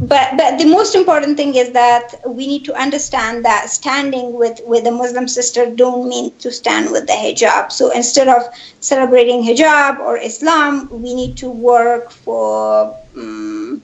[0.00, 4.60] but but the most important thing is that we need to understand that standing with
[4.64, 7.70] with a Muslim sister don't mean to stand with the hijab.
[7.70, 8.42] So instead of
[8.80, 13.82] celebrating hijab or Islam, we need to work for um,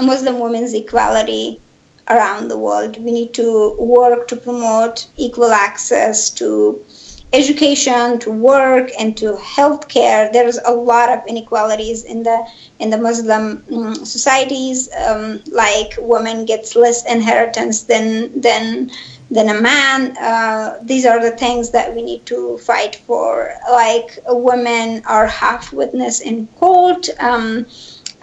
[0.00, 1.60] Muslim women's equality
[2.08, 2.96] around the world.
[3.02, 6.84] We need to work to promote equal access to
[7.32, 10.32] education, to work, and to healthcare.
[10.32, 12.46] There's a lot of inequalities in the
[12.78, 14.88] in the Muslim um, societies.
[14.94, 18.90] Um, like women gets less inheritance than than
[19.30, 20.16] than a man.
[20.16, 23.52] Uh, these are the things that we need to fight for.
[23.70, 27.08] Like women are half witness in court.
[27.18, 27.66] Um,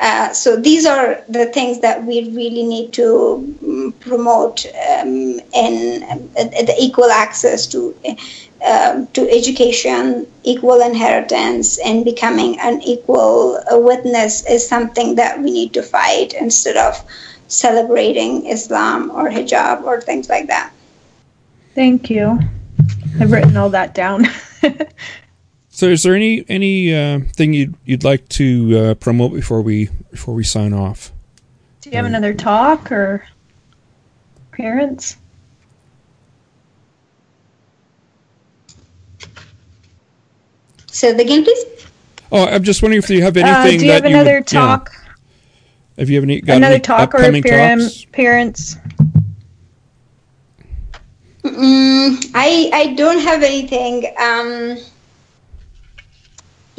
[0.01, 6.03] uh, so these are the things that we really need to um, promote um, and
[6.37, 7.95] uh, the equal access to
[8.65, 15.71] uh, to education, equal inheritance, and becoming an equal witness is something that we need
[15.73, 17.03] to fight instead of
[17.47, 20.71] celebrating Islam or hijab or things like that.
[21.75, 22.39] Thank you.
[23.19, 24.25] I've written all that down.
[25.81, 29.89] So, is there any any uh, thing you'd you'd like to uh, promote before we
[30.11, 31.11] before we sign off?
[31.81, 33.25] Do you have another talk or
[34.51, 35.17] parents?
[40.85, 41.87] So again, please.
[42.31, 43.77] Oh, I'm just wondering if you have anything.
[43.77, 44.91] Uh, do you have another would, talk?
[44.93, 45.13] Yeah.
[45.97, 48.05] Have you have any got another any talk or parents?
[48.11, 48.77] parents?
[51.41, 54.13] Mm, I I don't have anything.
[54.19, 54.77] Um,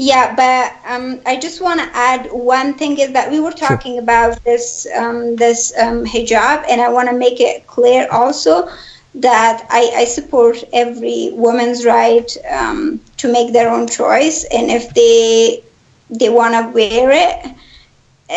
[0.02, 3.94] yeah, but um, I just want to add one thing is that we were talking
[3.94, 4.02] sure.
[4.02, 8.68] about this um, this um, hijab, and I want to make it clear also
[9.14, 14.92] that I, I support every woman's right um, to make their own choice, and if
[14.92, 15.62] they
[16.10, 17.46] they want to wear it,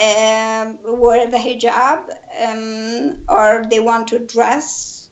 [0.05, 2.01] um, wear the hijab,
[2.45, 5.09] um, or they want to dress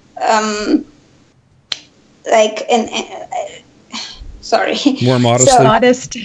[2.29, 2.89] like and
[4.41, 4.77] sorry.
[5.01, 5.51] More modestly.
[5.51, 6.17] So, modest.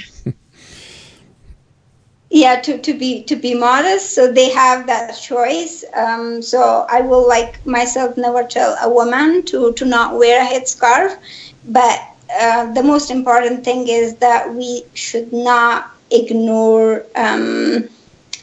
[2.30, 4.14] Yeah, to, to be to be modest.
[4.14, 5.84] So they have that choice.
[5.94, 10.46] Um, so I will like myself never tell a woman to to not wear a
[10.46, 11.16] headscarf,
[11.64, 12.00] but
[12.40, 17.88] uh, the most important thing is that we should not ignore um,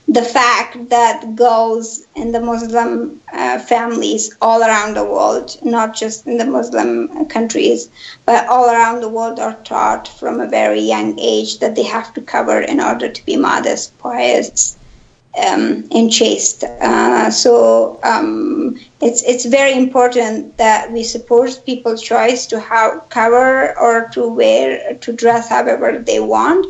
[0.07, 6.27] the fact that girls in the Muslim uh, families all around the world, not just
[6.27, 7.89] in the Muslim countries,
[8.25, 12.13] but all around the world, are taught from a very young age that they have
[12.13, 14.77] to cover in order to be modest, pious,
[15.43, 16.63] um, and chaste.
[16.63, 23.77] Uh, so um, it's it's very important that we support people's choice to how cover
[23.79, 26.65] or to wear to dress however they want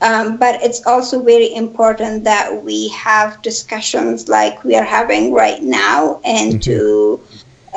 [0.00, 5.62] um, but it's also very important that we have discussions like we are having right
[5.62, 6.60] now and mm-hmm.
[6.60, 7.20] to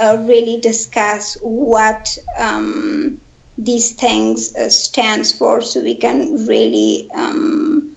[0.02, 3.20] uh, really discuss what um,
[3.58, 7.96] these things uh, stands for so we can really um,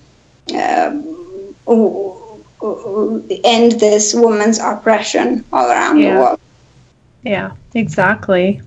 [0.55, 0.97] uh,
[3.43, 6.13] end this woman's oppression all around yeah.
[6.13, 6.39] the world.
[7.23, 8.61] Yeah, exactly.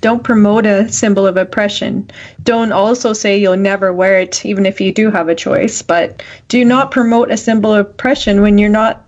[0.00, 2.10] Don't promote a symbol of oppression.
[2.42, 5.82] Don't also say you'll never wear it, even if you do have a choice.
[5.82, 9.04] But do not promote a symbol of oppression when you're not.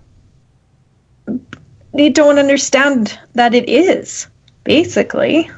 [1.95, 4.27] You don't understand that it is,
[4.65, 5.51] basically.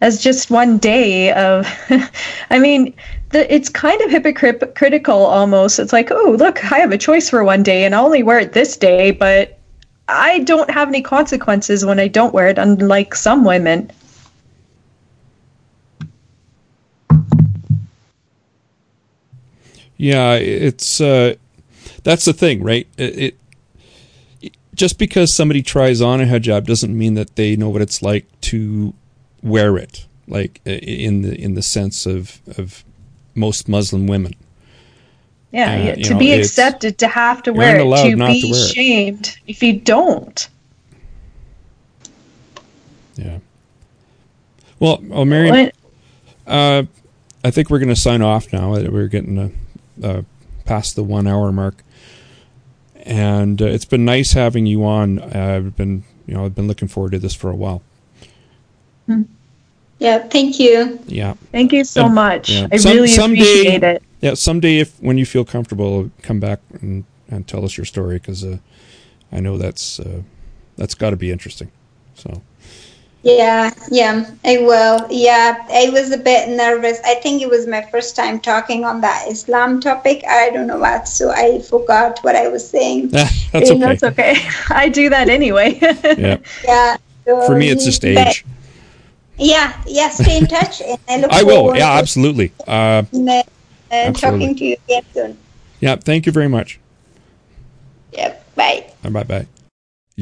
[0.00, 1.66] As just one day of.
[2.50, 2.94] I mean,
[3.30, 5.78] the, it's kind of hypocritical almost.
[5.78, 8.38] It's like, oh, look, I have a choice for one day and I only wear
[8.38, 9.58] it this day, but
[10.08, 13.90] I don't have any consequences when I don't wear it, unlike some women.
[20.00, 21.34] Yeah, it's uh,
[22.04, 22.88] that's the thing, right?
[22.96, 23.36] It,
[24.40, 28.00] it just because somebody tries on a hijab doesn't mean that they know what it's
[28.00, 28.94] like to
[29.42, 32.82] wear it, like in the in the sense of of
[33.34, 34.32] most Muslim women.
[35.52, 38.54] Yeah, uh, yeah to know, be accepted, to have to wear it, to be to
[38.54, 40.48] shamed if you don't.
[43.16, 43.40] Yeah.
[44.78, 45.72] Well, oh, Mariam,
[46.46, 46.84] uh,
[47.44, 48.70] I think we're going to sign off now.
[48.70, 49.36] We're getting
[50.02, 50.22] uh,
[50.64, 51.82] past the one hour mark,
[52.96, 55.20] and uh, it's been nice having you on.
[55.20, 57.82] I've been, you know, I've been looking forward to this for a while.
[59.06, 59.22] Hmm.
[59.98, 60.98] Yeah, thank you.
[61.06, 62.50] Yeah, thank you so and, much.
[62.50, 62.68] Yeah.
[62.72, 64.02] I Some, really someday, appreciate it.
[64.20, 68.18] Yeah, someday if when you feel comfortable, come back and, and tell us your story
[68.18, 68.58] because uh,
[69.30, 70.22] I know that's uh,
[70.76, 71.70] that's got to be interesting.
[72.14, 72.42] So.
[73.22, 75.06] Yeah, yeah, I will.
[75.10, 76.98] Yeah, I was a bit nervous.
[77.04, 80.24] I think it was my first time talking on that Islam topic.
[80.26, 83.08] I don't know what, so I forgot what I was saying.
[83.08, 83.78] that's okay.
[83.78, 84.36] That's okay.
[84.70, 85.78] I do that anyway.
[85.80, 86.38] yeah.
[86.64, 86.96] Yeah.
[87.26, 88.44] So For me, it's just age.
[89.36, 90.08] Yeah, yeah.
[90.08, 91.32] Stay in touch, and I look.
[91.40, 91.76] I will.
[91.76, 92.52] Yeah, absolutely.
[92.66, 93.42] Uh, uh,
[93.92, 94.12] absolutely.
[94.12, 95.38] Talking to you again soon.
[95.80, 95.96] Yeah.
[95.96, 96.80] Thank you very much.
[98.12, 98.36] Yeah.
[98.54, 98.92] Bye.
[99.02, 99.24] Bye.
[99.24, 99.46] Bye.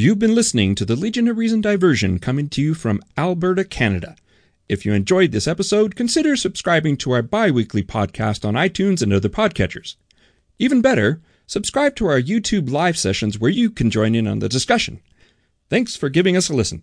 [0.01, 4.15] You've been listening to the Legion of Reason diversion coming to you from Alberta, Canada.
[4.69, 9.13] If you enjoyed this episode, consider subscribing to our bi weekly podcast on iTunes and
[9.13, 9.97] other podcatchers.
[10.57, 14.49] Even better, subscribe to our YouTube live sessions where you can join in on the
[14.49, 15.01] discussion.
[15.69, 16.83] Thanks for giving us a listen.